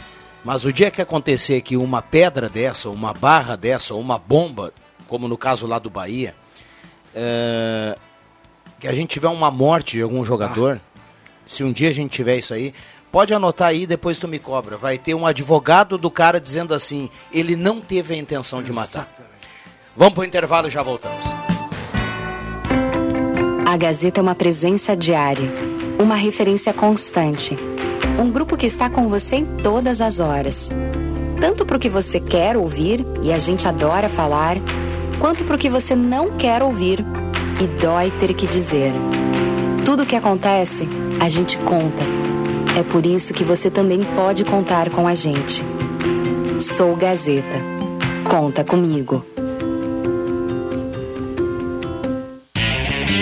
[0.44, 4.74] mas o dia que acontecer que uma pedra dessa, uma barra dessa, uma bomba,
[5.08, 6.34] como no caso lá do Bahia,
[7.14, 7.96] é,
[8.80, 11.00] que a gente tiver uma morte de algum jogador, ah.
[11.46, 12.74] se um dia a gente tiver isso aí,
[13.10, 14.76] pode anotar aí, depois tu me cobra.
[14.76, 19.08] Vai ter um advogado do cara dizendo assim, ele não teve a intenção de matar.
[19.96, 21.24] Vamos pro intervalo e já voltamos.
[23.66, 25.48] A Gazeta é uma presença diária,
[25.98, 27.56] uma referência constante.
[28.20, 30.70] Um grupo que está com você em todas as horas.
[31.40, 34.56] Tanto para o que você quer ouvir, e a gente adora falar,
[35.18, 37.04] quanto para o que você não quer ouvir
[37.62, 38.92] e dói ter que dizer.
[39.84, 40.88] Tudo o que acontece,
[41.20, 42.02] a gente conta.
[42.78, 45.64] É por isso que você também pode contar com a gente.
[46.58, 47.62] Sou Gazeta.
[48.28, 49.33] Conta comigo.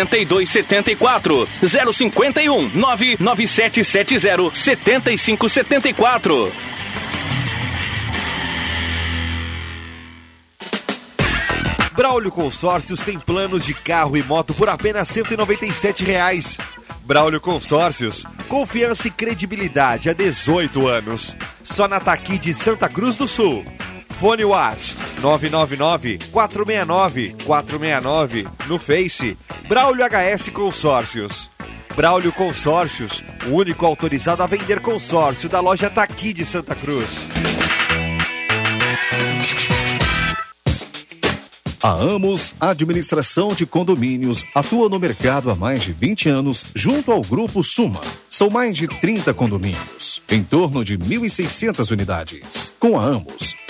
[0.00, 1.48] 8274
[1.92, 6.52] 051 99770 7574.
[11.96, 16.58] Braulio Consórcios tem planos de carro e moto por apenas 197 reais.
[17.02, 21.34] Braulio Consórcios, confiança e credibilidade há 18 anos.
[21.62, 23.64] Só na Taqui de Santa Cruz do Sul.
[24.18, 29.36] Fone Watch 999 469 469 no Face
[29.68, 31.50] Braulio HS Consórcios.
[31.94, 37.10] Braulio Consórcios, o único autorizado a vender consórcio da loja Taqui de Santa Cruz.
[41.82, 47.20] A Amos Administração de Condomínios atua no mercado há mais de 20 anos junto ao
[47.22, 48.00] Grupo Suma.
[48.28, 52.72] São mais de 30 condomínios, em torno de 1.600 unidades.
[52.80, 53.54] Com a Amos,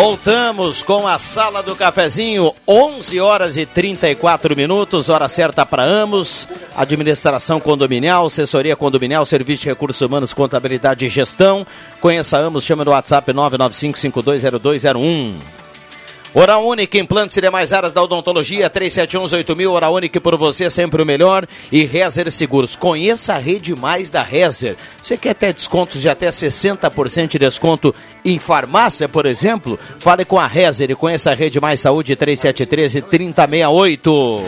[0.00, 6.46] Voltamos com a sala do cafezinho, 11 horas e 34 minutos, hora certa para Amos,
[6.76, 11.66] administração condominial, assessoria condominial, serviço de recursos humanos, contabilidade e gestão.
[12.00, 15.57] Conheça Amos, chama no WhatsApp 995520201.
[16.34, 21.06] Hora Única, implantes e demais áreas da odontologia, 37118000, Hora Única por você, sempre o
[21.06, 21.46] melhor.
[21.72, 24.76] E Rezer Seguros, conheça a rede mais da Rezer.
[25.02, 29.78] Você quer ter descontos de até 60% de desconto em farmácia, por exemplo?
[29.98, 34.42] Fale com a Rezer e conheça a rede mais saúde, 3713 3068.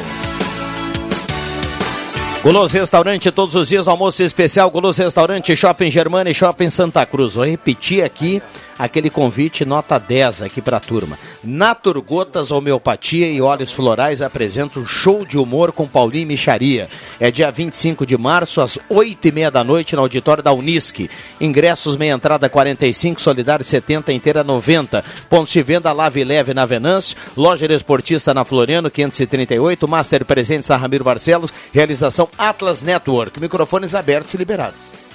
[2.42, 7.34] Guloso Restaurante, todos os dias, almoço especial, Guloso Restaurante, Shopping Germana e Shopping Santa Cruz.
[7.34, 8.40] Vou repetir aqui
[8.80, 11.18] aquele convite nota 10 aqui para a turma.
[11.44, 16.88] Naturgotas Homeopatia e Óleos Florais apresentam um show de humor com Paulinho Micharia.
[17.20, 21.10] É dia 25 de março, às 8 e meia da noite, no auditório da Unisque.
[21.38, 25.04] Ingressos meia entrada 45, solidário 70, inteira 90.
[25.28, 30.76] Pontos de venda Lave Leve na Venâncio, Loja Esportista na Floriano 538, Master Presentes na
[30.76, 33.38] Ramiro Barcelos, realização Atlas Network.
[33.38, 35.09] Microfones abertos e liberados.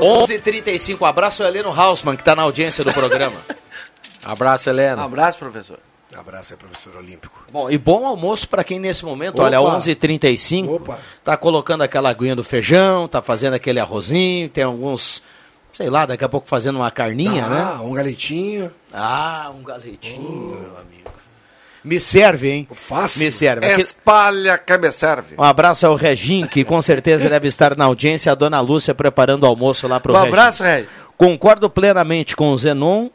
[0.00, 3.36] 11:35 abraço ao Heleno Hausmann, que está na audiência do programa.
[4.24, 5.00] abraço, Heleno.
[5.02, 5.78] Um abraço, professor.
[6.14, 7.42] Abraço aí, professor Olímpico.
[7.50, 9.44] Bom, e bom almoço para quem nesse momento, Opa.
[9.44, 10.98] olha, 11h35, Opa.
[11.24, 15.22] tá colocando aquela aguinha do feijão, tá fazendo aquele arrozinho, tem alguns,
[15.72, 17.82] sei lá, daqui a pouco fazendo uma carninha, Ah, né?
[17.82, 18.70] um galetinho.
[18.92, 21.10] Ah, um galetinho, meu amigo.
[21.84, 22.68] Me serve, hein?
[22.74, 23.24] Fácil.
[23.24, 23.66] Me serve.
[23.80, 25.34] Espalha que me serve.
[25.36, 29.44] Um abraço ao Regim, que com certeza deve estar na audiência, a dona Lúcia preparando
[29.44, 30.28] o almoço lá pro Um Regim.
[30.28, 30.88] abraço, Regi.
[31.16, 33.08] Concordo plenamente com o Zenon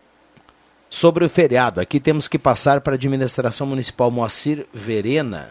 [0.89, 1.79] sobre o feriado.
[1.81, 5.49] Aqui temos que passar para a administração municipal Moacir Verena.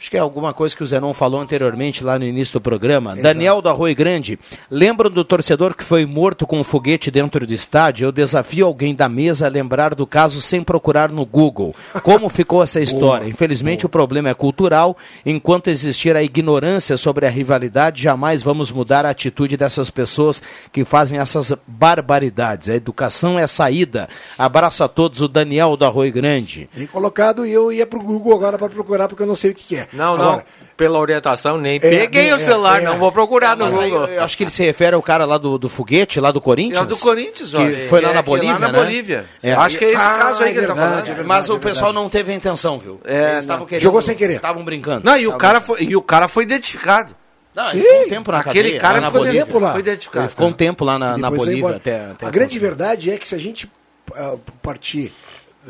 [0.00, 3.14] Acho que é alguma coisa que o Zenon falou anteriormente lá no início do programa.
[3.14, 4.38] Daniel do Arroio Grande,
[4.70, 8.06] lembram do torcedor que foi morto com um foguete dentro do estádio?
[8.06, 11.74] Eu desafio alguém da mesa a lembrar do caso sem procurar no Google.
[12.02, 13.28] Como ficou essa história?
[13.28, 14.96] Infelizmente o problema é cultural.
[15.26, 20.40] Enquanto existir a ignorância sobre a rivalidade, jamais vamos mudar a atitude dessas pessoas
[20.72, 22.70] que fazem essas barbaridades.
[22.70, 24.08] A educação é a saída.
[24.38, 26.70] Abraço a todos, o Daniel do Arroio Grande.
[26.74, 29.54] Bem colocado e eu ia pro Google agora para procurar porque eu não sei o
[29.54, 29.89] que, que é.
[29.92, 30.42] Não, Agora, não.
[30.76, 32.96] Pela orientação, nem É, peguei é, o celular, é, não é.
[32.96, 34.06] vou procurar no Mas aí, Google.
[34.08, 36.78] eu, acho que ele se refere ao cara lá do, do foguete, lá do Corinthians.
[36.78, 37.88] É o do Corinthians, que olha.
[37.90, 38.78] foi lá É, na que lá Bolívia, na né?
[38.78, 39.26] Bolívia.
[39.58, 41.20] Acho que é esse caso aí que ele tá verdade, falando.
[41.20, 42.04] é Mas o verdade, é pessoal verdade.
[42.04, 42.98] não teve a intenção, viu?
[43.04, 44.36] É, Eles estavam querendo- Jogou sem querer.
[44.36, 45.04] Estavam brincando.
[45.04, 47.14] Não, e o, cara foi, e o cara foi identificado.
[47.54, 49.44] Não, ele ficou um tempo na Aquele cadeia, cara lá na ficou Bolívia.
[49.44, 49.70] tempo lá.
[49.72, 50.22] Foi identificado.
[50.24, 51.76] Ele ficou um tempo lá na, na Bolívia.
[51.76, 53.70] Até, até a grande verdade é que se a gente
[54.14, 55.12] ah, partir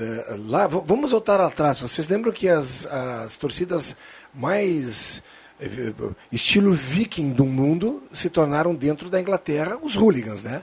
[0.00, 1.78] eh, lá, vamos voltar atrás.
[1.80, 3.94] Vocês lembram que as, as torcidas
[4.32, 5.22] mais
[5.60, 5.92] eh,
[6.32, 10.62] estilo viking do mundo se tornaram dentro da Inglaterra os hooligans, né?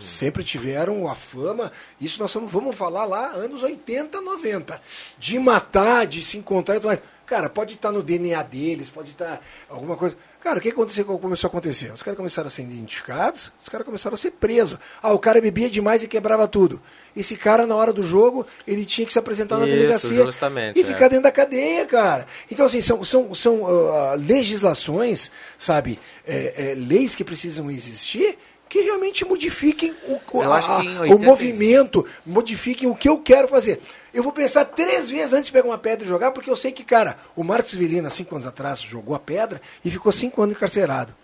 [0.00, 1.70] Sempre tiveram a fama,
[2.00, 4.80] isso nós vamos, vamos falar lá, anos 80, 90,
[5.18, 7.02] de matar, de se encontrar e tudo mais.
[7.26, 10.16] Cara, pode estar no DNA deles, pode estar alguma coisa.
[10.44, 11.90] Cara, o que aconteceu, começou a acontecer?
[11.90, 14.78] Os caras começaram a ser identificados, os caras começaram a ser presos.
[15.02, 16.82] Ah, o cara bebia demais e quebrava tudo.
[17.16, 20.78] Esse cara, na hora do jogo, ele tinha que se apresentar na Isso, delegacia justamente,
[20.78, 20.84] e é.
[20.84, 22.26] ficar dentro da cadeia, cara.
[22.50, 28.36] Então, assim, são, são, são ah, legislações, sabe, é, é, leis que precisam existir
[28.74, 30.48] que realmente modifiquem o, a-
[30.98, 33.80] o 80 movimento, modifiquem o que eu quero fazer.
[34.12, 36.72] Eu vou pensar três vezes antes de pegar uma pedra e jogar, porque eu sei
[36.72, 40.56] que, cara, o Marcos Vilina, cinco anos atrás, jogou a pedra e ficou cinco anos
[40.56, 41.14] encarcerado.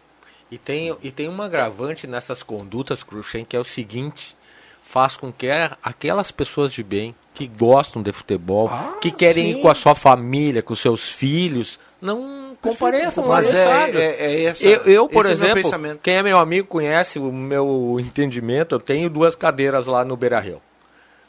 [0.48, 4.36] E tem, e tem um agravante nessas condutas, Cruxem, que é o seguinte:
[4.80, 5.48] faz com que
[5.82, 8.70] aquelas pessoas de bem que gostam de futebol,
[9.00, 9.58] que querem sim.
[9.58, 14.66] ir com a sua família, com seus filhos, não compareçam Mas é- é- é essa-
[14.66, 16.00] eu, eu, por é exemplo, pensamento.
[16.02, 20.38] quem é meu amigo conhece o meu entendimento, eu tenho duas cadeiras lá no Beira
[20.38, 20.60] Rio.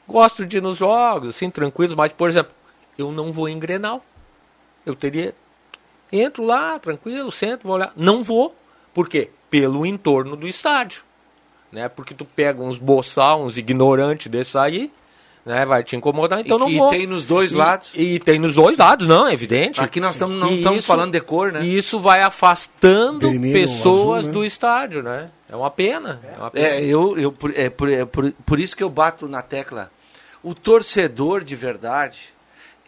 [0.06, 2.52] Gosto de ir nos jogos, assim, tranquilos, mas, por exemplo,
[2.98, 4.04] eu não vou em Grenal.
[4.86, 5.34] Eu teria.
[6.12, 7.94] Entro lá, tranquilo, sento, vou olhar.
[7.96, 8.54] Não vou.
[8.94, 9.30] Por quê?
[9.50, 11.04] Pelo entorno do estádio.
[11.72, 11.88] Né?
[11.88, 14.92] Porque tu pega uns boçal, uns ignorantes desses aí,
[15.46, 15.66] né?
[15.66, 16.90] vai te incomodar, então E não que vou.
[16.90, 17.92] tem nos dois E- lados.
[17.96, 19.82] E, tem nos dois lados, não, é evidente.
[19.82, 21.64] Aqui nós tamo- não E estamos falando de cor, né?
[21.64, 24.34] E isso vai afastando Vermelho, pessoas azul, né?
[24.40, 25.30] do estádio, né?
[25.50, 26.20] É uma pena.
[26.24, 26.68] É, uma pena.
[26.68, 29.92] É, eu, eu, por, é, por, é por, por isso que eu bato na tecla.
[30.44, 32.30] O torcedor de verdade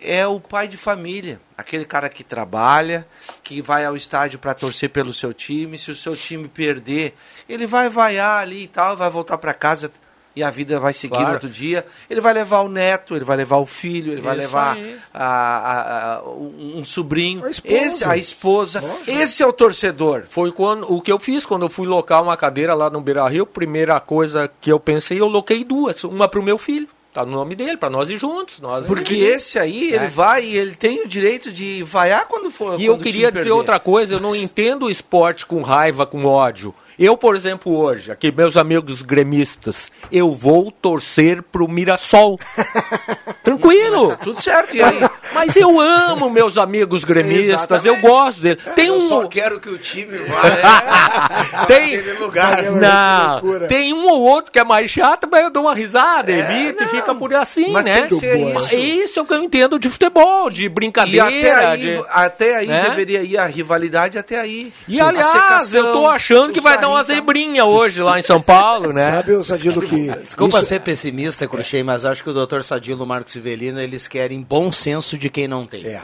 [0.01, 1.39] é o pai de família.
[1.57, 3.07] Aquele cara que trabalha,
[3.43, 5.77] que vai ao estádio para torcer pelo seu time.
[5.77, 7.13] Se o seu time perder,
[7.47, 9.91] ele vai vaiar ali e tal, vai voltar para casa
[10.35, 11.27] e a vida vai seguir Claro.
[11.27, 11.85] no outro dia.
[12.09, 14.97] Ele vai levar o neto, ele vai levar o filho, ele vai Isso levar aí.
[15.13, 17.75] a, a- a- um sobrinho, esposa.
[17.75, 18.83] esse, a esposa.
[19.07, 20.23] Esse é o torcedor.
[20.29, 23.27] Foi quando, o que eu fiz quando eu fui locar uma cadeira lá no Beira
[23.27, 23.45] Rio.
[23.45, 26.03] Primeira coisa que eu pensei, eu loquei duas.
[26.03, 26.87] Uma pro meu filho.
[27.13, 28.59] Tá no nome dele, pra nós ir juntos.
[28.59, 29.23] Nós Porque ir.
[29.27, 30.09] esse aí, ele É.
[30.09, 32.79] vai e ele tem o direito de vaiar quando for.
[32.81, 33.51] E eu quando o queria dizer perder.
[33.51, 36.73] outra coisa, eu não entendo o esporte com raiva, com ódio.
[36.97, 42.39] Eu, por exemplo, hoje, aqui meus amigos gremistas, eu vou torcer pro Mirassol.
[43.43, 44.09] Tranquilo.
[44.09, 44.99] Tá tudo certo, e aí?
[45.33, 47.87] Mas eu amo meus amigos gremistas, Exatamente.
[47.87, 48.57] eu gosto dele.
[48.75, 52.63] Tem Eu um só quero que o time vá tem naquele lugar.
[52.63, 56.83] Não, tem um ou outro que é mais chato, mas eu dou uma risada, evito
[56.83, 58.01] e fica por assim, Mas né?
[58.01, 58.75] tem que ser isso.
[58.75, 61.25] Isso é o que eu entendo de futebol, de E brincadeira.
[61.27, 62.89] até aí, de- até aí né?
[62.89, 64.71] deveria ir a rivalidade até aí.
[64.87, 68.41] E aliás, eu tô achando que vai dar uma Sarrinho zebrinha hoje lá em São
[68.41, 69.11] Paulo, né?
[69.11, 70.09] Sabe, o Sadilo, que.
[70.23, 72.61] Desculpa isso- ser pessimista, Cruxem, mas acho que o Dr.
[72.61, 75.85] Sadilo e o Marcos Ivelino, eles querem bom senso de quem não tem.
[75.85, 76.01] É.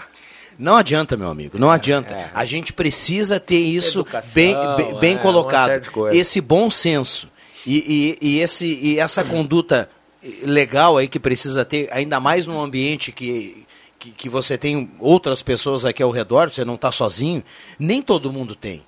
[0.57, 2.31] Não adianta, meu amigo, não adianta.
[2.33, 5.81] A gente precisa ter isso Educação, bem, bem, bem é, uma colocado.
[6.11, 7.29] Esse bom senso
[7.65, 9.89] e, e, e esse, e essa conduta
[10.43, 13.65] legal aí que precisa ter, ainda mais num ambiente que,
[13.97, 17.43] que, que você tem outras pessoas aqui ao redor, você não está sozinho,
[17.79, 18.83] nem todo mundo tem.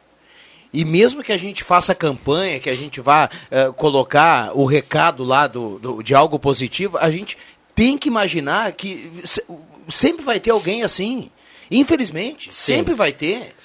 [0.73, 5.23] E mesmo que a gente faça campanha, que a gente vá eh, colocar o recado
[5.23, 7.37] lá do, do- de algo positivo, a gente
[7.75, 9.43] tem que imaginar que se-
[9.89, 11.29] sempre vai ter alguém assim.
[11.73, 13.55] Infelizmente, sempre vai ter.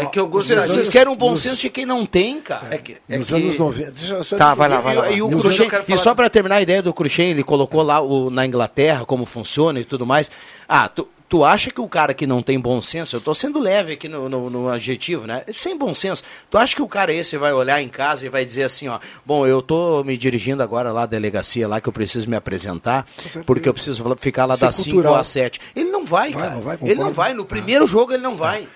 [0.00, 0.66] É que eu Vocês, gostaria...
[0.68, 2.72] vocês querem um bom nos- senso de quem não tem, cara.
[2.72, 3.90] É que, é Nos que- anos 90.
[3.90, 5.10] deixa eu só Tá, vai lá, vai lá.
[5.10, 8.30] E, Cruxem- anos e só para terminar a ideia do Cruxem, ele colocou lá o,
[8.30, 10.30] na Inglaterra como funciona e tudo mais.
[10.68, 13.58] Ah, tu, tu acha que o cara que não tem bom senso, eu tô sendo
[13.60, 15.44] leve aqui no, no, no adjetivo, né?
[15.52, 16.22] Sem bom senso.
[16.50, 18.98] Tu acha que o cara esse vai olhar em casa e vai dizer assim, ó,
[19.26, 23.06] bom, eu tô me dirigindo agora lá à delegacia lá que eu preciso me apresentar,
[23.44, 25.16] porque eu preciso ficar lá é das 5 cultural.
[25.16, 25.60] às 7.
[25.76, 26.54] Ele não vai, Vai, cara.
[26.54, 27.34] não vai, ele não vai.
[27.34, 28.66] No primeiro jogo ele não vai.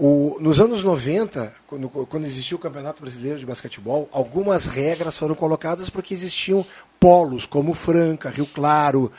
[0.00, 5.34] O- nos anos 90, quando, quando existiu o Campeonato Brasileiro de Basquetebol, algumas regras foram
[5.34, 6.64] colocadas porque existiam
[7.00, 9.10] polos como Franca, Rio Claro,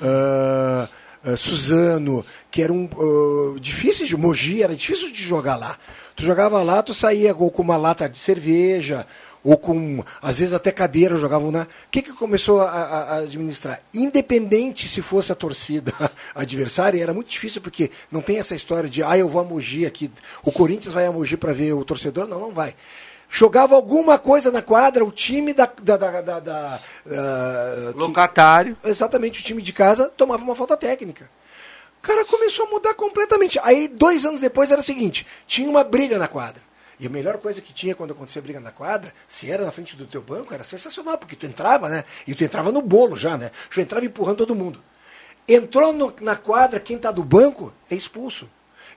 [0.00, 0.88] ah,
[1.32, 5.76] ah, Suzano, que eram ah, difíceis de Mogi, era difícil de jogar lá.
[6.16, 9.06] Tu jogava lá, tu saía ou com uma lata de cerveja,
[9.44, 11.62] ou com, às vezes até cadeira jogavam na.
[11.62, 13.80] O que, que começou a- a administrar?
[13.94, 15.92] Independente se fosse a torcida
[16.34, 19.86] adversária, era muito difícil, porque não tem essa história de, ah, eu vou a Mogi
[19.86, 20.10] aqui.
[20.42, 22.26] O Corinthians vai a Mogi para ver o torcedor?
[22.26, 22.74] Não, não vai.
[23.30, 25.66] Jogava alguma coisa na quadra, o time da.
[25.82, 26.80] da, da, da- da,
[27.92, 28.76] que- Locatário.
[28.84, 31.28] exatamente, o time de casa tomava uma falta técnica.
[31.98, 33.58] O cara começou a mudar completamente.
[33.62, 36.62] Aí, dois anos depois, era o seguinte: tinha uma briga na quadra.
[37.00, 39.94] E a melhor coisa que tinha quando acontecia briga na quadra, se era na frente
[39.94, 42.04] do teu banco, era sensacional, porque tu entrava, né?
[42.26, 43.50] E tu entrava no bolo já, né?
[43.70, 44.82] Já entrava empurrando todo mundo.
[45.46, 48.48] Entrou no- na quadra, quem tá do banco é expulso.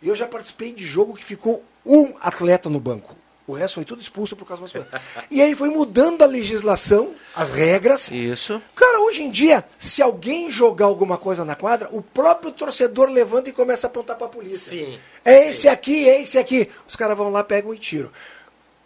[0.01, 3.15] Eu já participei de jogo que ficou um atleta no banco.
[3.51, 7.49] O resto foi tudo expulso por causa das E aí foi mudando a legislação, as
[7.49, 8.09] regras.
[8.09, 8.61] Isso.
[8.73, 13.49] Cara, hoje em dia, se alguém jogar alguma coisa na quadra, o próprio torcedor levanta
[13.49, 14.71] e começa a apontar pra polícia.
[14.71, 14.97] Sim.
[15.25, 16.69] É esse aqui, é esse aqui.
[16.87, 18.09] Os caras vão lá, pegam e tiram.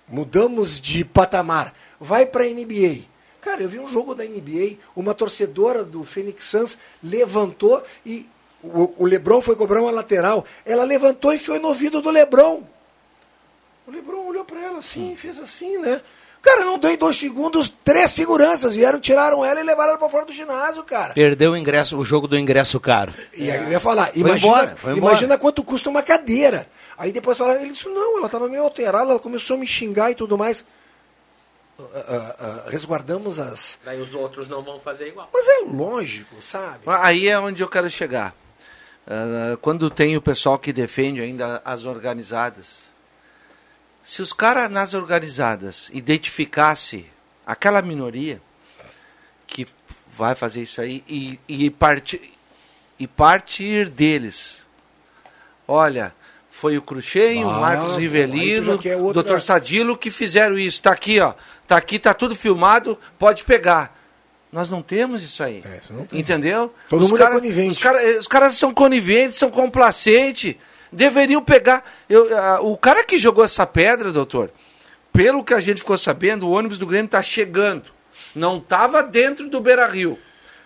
[0.08, 1.72] Mudamos de patamar.
[2.00, 3.04] Vai pra NBA.
[3.42, 8.28] Cara, eu vi um jogo da NBA, uma torcedora do Phoenix Suns levantou e
[8.64, 10.44] o, o Lebron foi cobrar uma lateral.
[10.66, 12.64] Ela levantou e foi no ouvido do Lebron.
[13.88, 16.02] O Lebron olhou pra ela assim, fez assim, né?
[16.45, 20.26] Cara, não em dois segundos, três seguranças vieram, tiraram ela e levaram ela pra fora
[20.26, 21.12] do ginásio, cara.
[21.12, 23.16] Perdeu o ingresso, o jogo do ingresso caro.
[23.36, 25.12] E aí eu ia falar, Foi imagina, embora, foi embora.
[25.14, 26.70] imagina quanto custa uma cadeira.
[26.95, 30.12] Aí depois falaram, ele disse, não, ela estava meio alterada, ela começou a me xingar
[30.12, 30.64] e tudo mais.
[31.80, 33.80] Ah, ah, ah, resguardamos as.
[33.84, 35.28] Daí os outros não vão fazer igual.
[35.34, 36.84] Mas é lógico, sabe?
[36.86, 38.36] Aí é onde eu quero chegar.
[39.07, 42.94] Ah, quando tem o pessoal que defende ainda as organizadas.
[44.06, 47.06] Se os caras nas organizadas identificasse
[47.45, 48.40] aquela minoria
[49.48, 49.65] que
[50.15, 52.34] vai fazer isso aí e, e, parti,
[52.99, 54.61] e partir deles.
[55.68, 56.14] Olha,
[56.52, 59.40] foi o Cruxem, o Marcos Rivelino, o outra- Dr.
[59.41, 60.82] Sadilo que fizeram isso.
[60.82, 61.34] Tá aqui, ó.
[61.68, 63.99] Tá aqui, tá tudo filmado, pode pegar.
[64.52, 65.64] Nós não temos isso aí.
[66.14, 66.73] Entendeu?
[66.90, 67.72] Todo os mundo é conivente.
[67.72, 70.56] Os, cara- os caras são coniventes, são complacentes.
[70.95, 71.84] Deveriam pegar.
[72.09, 72.27] Eu,
[72.61, 74.49] o cara que jogou essa pedra, doutor,
[75.11, 77.84] pelo que a gente ficou sabendo, o ônibus do Grêmio está chegando.
[78.34, 80.17] Não estava dentro do Beira Rio.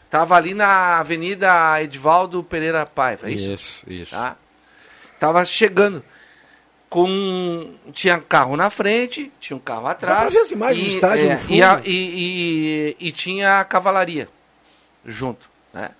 [0.06, 3.51] Estava ali na Avenida Edvaldo Pereira Paiva, é isso?
[3.51, 4.11] Isso, isso.
[4.15, 4.35] Tá?
[5.19, 6.03] Tava chegando.
[6.89, 7.72] Com.
[7.93, 10.34] Tinha carro na frente, tinha um carro atrás.
[10.34, 11.88] ver as imagens do estádio no e, a- fundo.
[11.88, 14.27] e- e- e tinha a cavalaria
[15.06, 15.47] junto.
[15.72, 15.91] Né?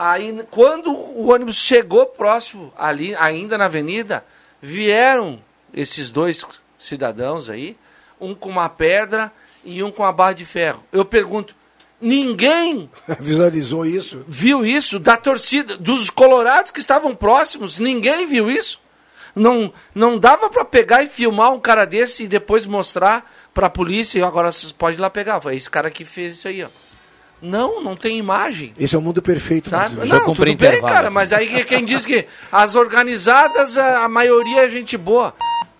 [0.00, 4.24] Aí, quando o ônibus chegou próximo, ali, ainda na avenida,
[4.62, 5.42] vieram
[5.74, 6.46] esses dois
[6.78, 7.76] cidadãos aí,
[8.20, 9.32] um com uma pedra
[9.64, 10.84] e um com a barra de ferro.
[10.92, 11.52] Eu pergunto,
[12.00, 12.88] ninguém
[13.18, 14.24] Visualizou isso?
[14.28, 18.80] viu isso da torcida, dos colorados que estavam próximos, ninguém viu isso.
[19.34, 24.20] Não, não dava para pegar e filmar um cara desse e depois mostrar pra polícia
[24.20, 25.40] e agora vocês podem ir lá pegar.
[25.40, 26.68] Foi esse cara que fez isso aí, ó.
[27.40, 28.74] Não, não tem imagem.
[28.78, 29.70] Esse é o mundo perfeito.
[29.70, 30.06] Sabe?
[30.06, 34.70] Não, tudo bem, cara, mas aí quem diz que as organizadas, a, a maioria é
[34.70, 35.34] gente boa.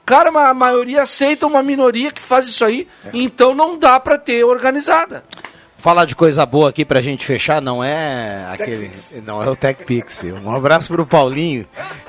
[0.06, 4.43] Cara, a maioria aceita uma minoria que faz isso aí, então não dá pra ter
[4.43, 5.22] organizada.
[5.78, 8.90] Falar de coisa boa aqui pra gente fechar, não é aquele.
[9.24, 10.24] Não é o TechPix.
[10.44, 11.66] Um abraço pro Paulinho.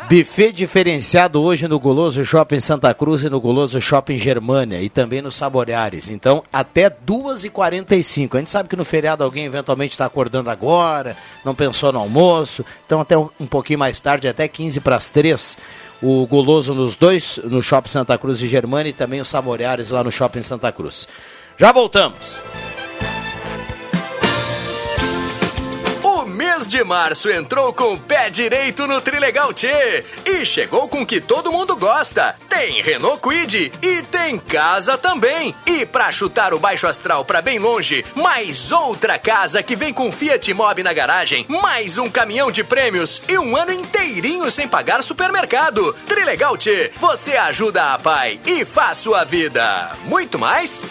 [0.09, 5.21] Buffet diferenciado hoje no Goloso Shopping Santa Cruz e no Goloso Shopping Germânia e também
[5.21, 6.09] no Saboreares.
[6.09, 8.35] Então, até 2h45.
[8.35, 11.15] A gente sabe que no feriado alguém eventualmente está acordando agora,
[11.45, 12.65] não pensou no almoço.
[12.87, 15.57] Então, até um pouquinho mais tarde, até 15 para as 3
[16.01, 20.03] o Goloso nos dois, no Shopping Santa Cruz e Germânia e também o Saboreares lá
[20.03, 21.07] no Shopping Santa Cruz.
[21.57, 22.39] Já voltamos.
[26.69, 31.19] De março entrou com o pé direito no Trilegal Tchê e chegou com o que
[31.19, 32.35] todo mundo gosta.
[32.47, 35.55] Tem Renault Quid e tem casa também.
[35.65, 40.11] E pra chutar o baixo astral pra bem longe, mais outra casa que vem com
[40.11, 45.03] Fiat Mobi na garagem, mais um caminhão de prêmios e um ano inteirinho sem pagar
[45.03, 45.93] supermercado.
[46.07, 49.91] Trilegal Tchê, você ajuda a pai e faz sua vida.
[50.05, 50.83] Muito mais?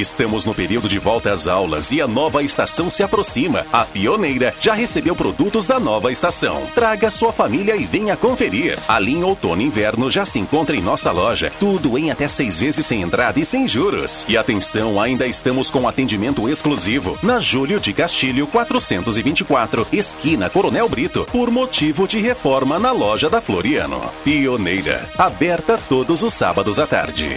[0.00, 3.66] Estamos no período de volta às aulas e a nova estação se aproxima.
[3.70, 6.62] A Pioneira já recebeu produtos da nova estação.
[6.74, 8.78] Traga sua família e venha conferir.
[8.88, 11.52] A linha Outono e Inverno já se encontra em nossa loja.
[11.60, 14.24] Tudo em até seis vezes sem entrada e sem juros.
[14.26, 21.26] E atenção, ainda estamos com atendimento exclusivo na Júlio de Castilho 424, esquina Coronel Brito,
[21.30, 24.00] por motivo de reforma na loja da Floriano.
[24.24, 27.36] Pioneira, aberta todos os sábados à tarde.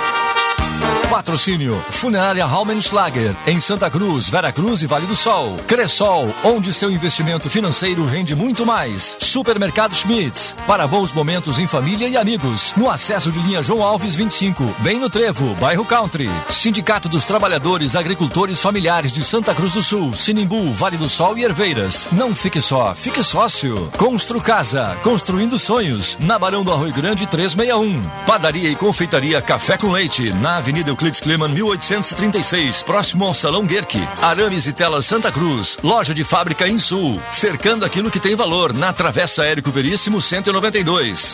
[1.11, 5.57] Patrocínio Funerária Raumenschlager em Santa Cruz, Vera Cruz e Vale do Sol.
[5.67, 9.17] Cressol, onde seu investimento financeiro rende muito mais.
[9.19, 12.73] Supermercado Schmitz, para bons momentos em família e amigos.
[12.77, 16.29] No acesso de linha João Alves 25, bem no Trevo, bairro Country.
[16.47, 21.43] Sindicato dos Trabalhadores Agricultores Familiares de Santa Cruz do Sul, Sinimbu, Vale do Sol e
[21.43, 22.07] Herveiras.
[22.13, 23.91] Não fique só, fique sócio.
[23.97, 26.17] Constru Casa, construindo sonhos.
[26.21, 28.01] Na Barão do Arroio Grande 361.
[28.25, 34.07] Padaria e confeitaria Café com Leite, na Avenida Euclides Kleman 1836, próximo ao Salão Guerque.
[34.21, 38.71] Arames e Telas Santa Cruz, loja de fábrica em Sul, cercando aquilo que tem valor
[38.71, 41.33] na Travessa Érico Veríssimo 192.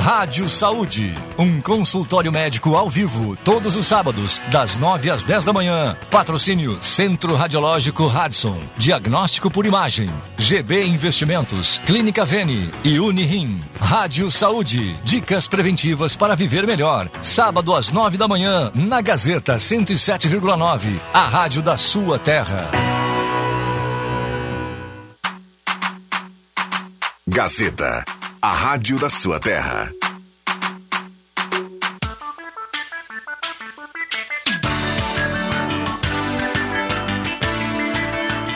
[0.00, 5.52] Rádio Saúde, um consultório médico ao vivo, todos os sábados, das 9 às 10 da
[5.52, 5.96] manhã.
[6.10, 10.08] Patrocínio Centro Radiológico Radson, diagnóstico por imagem,
[10.38, 13.60] GB Investimentos, Clínica Vene e Unirim.
[13.80, 17.08] Rádio Saúde, dicas preventivas para viver melhor.
[17.20, 23.05] Sábado às 9 da manhã, na Gazeta 107,9, a rádio da sua terra.
[27.36, 28.02] Gazeta,
[28.40, 29.92] a rádio da sua terra.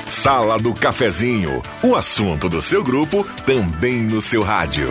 [0.09, 4.89] Sala do Cafezinho, o assunto do seu grupo também no seu rádio.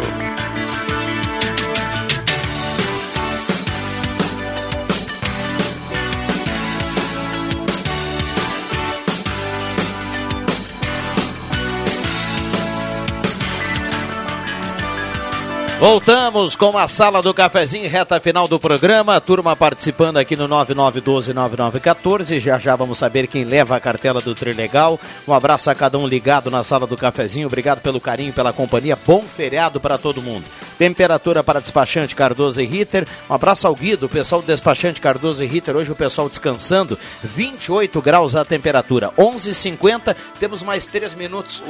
[15.80, 19.22] Voltamos com a sala do cafezinho, reta final do programa.
[19.22, 22.38] Turma participando aqui no 99129914.
[22.38, 25.00] Já já vamos saber quem leva a cartela do Trilegal.
[25.26, 27.48] Um abraço a cada um ligado na sala do cafezinho.
[27.48, 28.98] Obrigado pelo carinho, pela companhia.
[29.08, 30.44] Bom feriado para todo mundo.
[30.78, 33.08] Temperatura para despachante Cardoso e Ritter.
[33.30, 35.78] Um abraço ao Guido, o pessoal do despachante Cardoso e Ritter.
[35.78, 37.00] Hoje o pessoal descansando.
[37.24, 39.12] 28 graus a temperatura.
[39.18, 40.14] 11h50.
[40.40, 41.64] Temos mais 3 minutos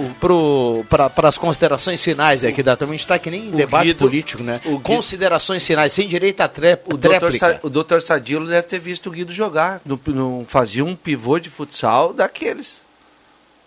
[0.90, 2.95] para as considerações finais aqui da turma.
[2.95, 4.60] A gente está que nem em debate político, né?
[4.66, 7.60] o Guido- Considerações finais, sem direito a tré O doutor, tréplica.
[7.64, 9.82] O doutor Sadilo deve ter visto o Guido jogar.
[9.86, 12.84] No, no- fazia um pivô de futsal daqueles.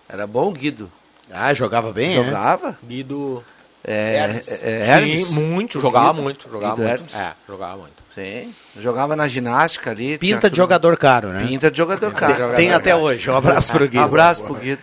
[0.09, 0.91] Era bom o Guido.
[1.31, 2.25] Ah, jogava bem, é?
[2.25, 2.77] Jogava.
[2.87, 3.43] Guido.
[3.85, 4.49] É, Hermes.
[4.49, 5.27] é, é, Hermes.
[5.29, 6.23] Sim, muito, jogava Guido.
[6.23, 7.17] muito, jogava Guido muito.
[7.17, 8.03] É, jogava muito.
[8.15, 8.55] Sim.
[8.77, 10.19] Jogava na ginástica ali.
[10.19, 11.47] Pinta de jogador caro, né?
[11.49, 12.55] Pinta de jogador caro.
[12.55, 13.31] Tem até hoje.
[13.31, 14.05] Um abraço pro Guido.
[14.05, 14.83] Abraço pro Guido.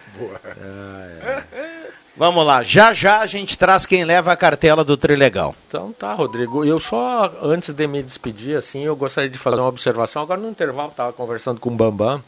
[2.20, 5.56] Vamos lá, já já a gente traz quem leva a cartela do Trilegal.
[5.70, 6.66] Então tá, Rodrigo.
[6.66, 10.22] Eu só, antes de me despedir, assim, eu gostaria de fazer uma observação.
[10.22, 12.22] Agora no intervalo estava conversando com o Bambam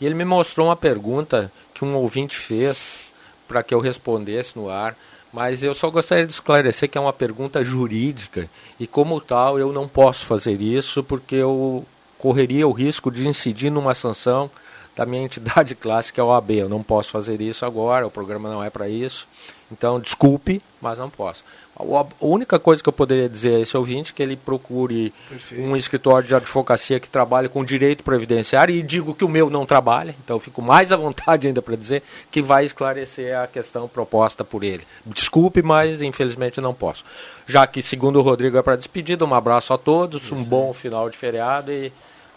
[0.00, 3.10] e ele me mostrou uma pergunta que um ouvinte fez
[3.48, 4.96] para que eu respondesse no ar.
[5.32, 8.48] Mas eu só gostaria de esclarecer que é uma pergunta jurídica
[8.78, 11.84] e, como tal, eu não posso fazer isso porque eu
[12.16, 14.48] correria o risco de incidir numa sanção
[14.96, 16.50] da minha entidade clássica, é a OAB.
[16.52, 19.26] Eu não posso fazer isso agora, o programa não é para isso.
[19.70, 21.42] Então, desculpe, mas não posso.
[21.74, 25.12] A única coisa que eu poderia dizer a esse ouvinte é que ele procure
[25.56, 29.64] um escritório de advocacia que trabalhe com direito previdenciário e digo que o meu não
[29.64, 33.88] trabalha, então eu fico mais à vontade ainda para dizer que vai esclarecer a questão
[33.88, 34.84] proposta por ele.
[35.06, 37.04] Desculpe, mas infelizmente não posso.
[37.46, 41.08] Já que, segundo o Rodrigo, é para despedida, um abraço a todos, um bom final
[41.08, 41.90] de feriado e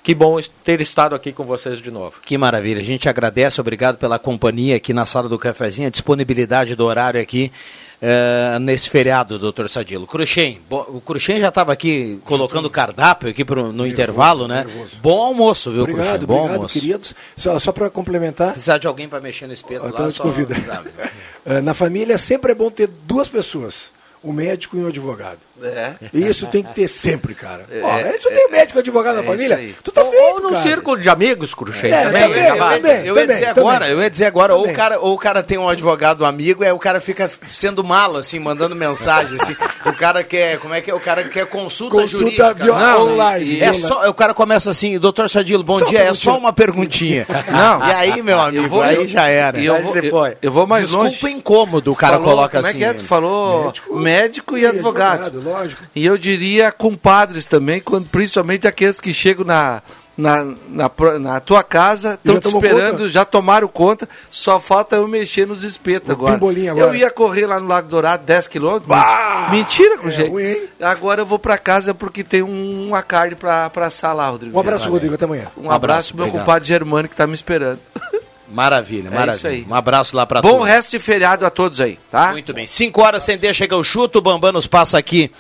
[0.06, 2.20] que bom ter estado aqui com vocês de novo.
[2.24, 6.76] Que maravilha, a gente agradece, obrigado pela companhia aqui na sala do cafezinho, a disponibilidade
[6.76, 7.52] do horário aqui
[8.00, 10.06] eh, nesse feriado, doutor Sadilo.
[10.06, 14.68] Cruxem, o Cruxem já estava aqui colocando cardápio aqui pro, no intervalo, né?
[15.02, 16.28] Bom almoço, viu, Obrigado, Cruxem?
[16.28, 16.80] Bom obrigado, almoço.
[16.80, 17.16] queridos.
[17.36, 20.54] Só, só para complementar, Precisar de alguém para mexer no espeto então lá, só convido.
[20.66, 20.92] sabe.
[21.48, 23.92] Eh, Na família sempre é bom ter duas pessoas,
[24.24, 25.38] o médico e o advogado.
[25.64, 25.94] É.
[26.14, 27.66] Isso tem que ter sempre, cara.
[27.72, 29.74] É, Ó, é, tu tem médico e advogado é na família?
[29.82, 30.62] Tu tá Ou feito, num cara.
[30.64, 32.24] círculo de amigos, Cruxem, É, também.
[32.24, 32.82] também, né, Vaz?
[32.82, 33.06] também.
[33.06, 33.70] Eu ia dizer também.
[33.70, 34.76] agora, eu ia dizer agora, ou o, Também.
[34.76, 38.38] cara, ou o cara tem um advogado amigo, aí o cara fica sendo malo, assim,
[38.38, 39.56] mandando mensagem, assim.
[39.86, 40.94] O cara quer, como é que é?
[40.94, 42.54] O cara quer consulta, Consulta jurídica.
[42.54, 46.38] bio- online, É só, o cara começa assim, doutor Sadilo, bom Só dia, é só
[46.38, 47.26] uma perguntinha.
[47.50, 47.88] Não.
[47.88, 49.58] E aí, meu amigo, vou- aí eu- já era.
[49.60, 51.32] E eu, vou, eu, eu vou mais Desculpa longe.
[51.32, 52.78] incômodo, o cara Falou- coloca como assim.
[52.78, 52.94] é que é?
[52.94, 55.45] Tu falou médico, e, advogado.
[55.46, 55.84] Lógico.
[55.96, 59.82] E eu diria compadres também, quando, principalmente aqueles que chegam na,
[60.18, 63.10] na, na, na tua casa, estão te esperando, conta?
[63.10, 66.36] já tomaram conta, só falta eu mexer nos espetos agora.
[66.36, 66.56] agora.
[66.80, 68.88] Eu ia correr lá no Lago Dourado 10 quilômetros.
[68.88, 69.50] Bah!
[69.52, 70.32] Mentira, com É jeito.
[70.32, 70.56] ruim?
[70.82, 74.56] Agora eu vou pra casa porque tem um, uma carne pra, pra assar lá, Rodrigo.
[74.56, 74.90] Um abraço.
[74.90, 75.48] Rodrigo, até amanhã.
[75.58, 76.46] Um abraço pro meu obrigado.
[76.46, 77.80] compadre Germano que tá me esperando.
[78.48, 79.36] Maravilha, É maravilha.
[79.36, 79.66] isso aí.
[79.70, 80.68] Um abraço lá Bom todos.
[80.68, 82.32] resto de feriado a todos aí, tá?
[82.32, 82.68] Muito bem.
[82.68, 84.20] 5 horas sem deixa chega o chuto.
[84.20, 85.32] O Bambam nos passa aqui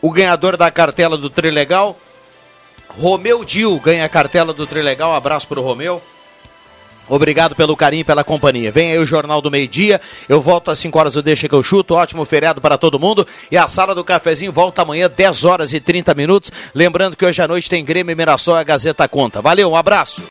[0.00, 1.96] o ganhador da cartela do Trilegal.
[2.88, 5.12] Romeu Dil ganha a cartela do Trilegal.
[5.12, 6.02] Um abraço pro Romeu.
[7.08, 8.70] Obrigado pelo carinho e pela companhia.
[8.70, 10.00] Vem aí o Jornal do Meio Dia.
[10.28, 11.94] Eu volto às 5 horas do Deixa que eu chuto.
[11.94, 13.26] Ótimo feriado para todo mundo.
[13.50, 16.50] E a sala do cafezinho volta amanhã, 10 horas e 30 minutos.
[16.74, 19.40] Lembrando que hoje à noite tem Grêmio e Mirassol e a Gazeta Conta.
[19.42, 20.20] Valeu, um abraço.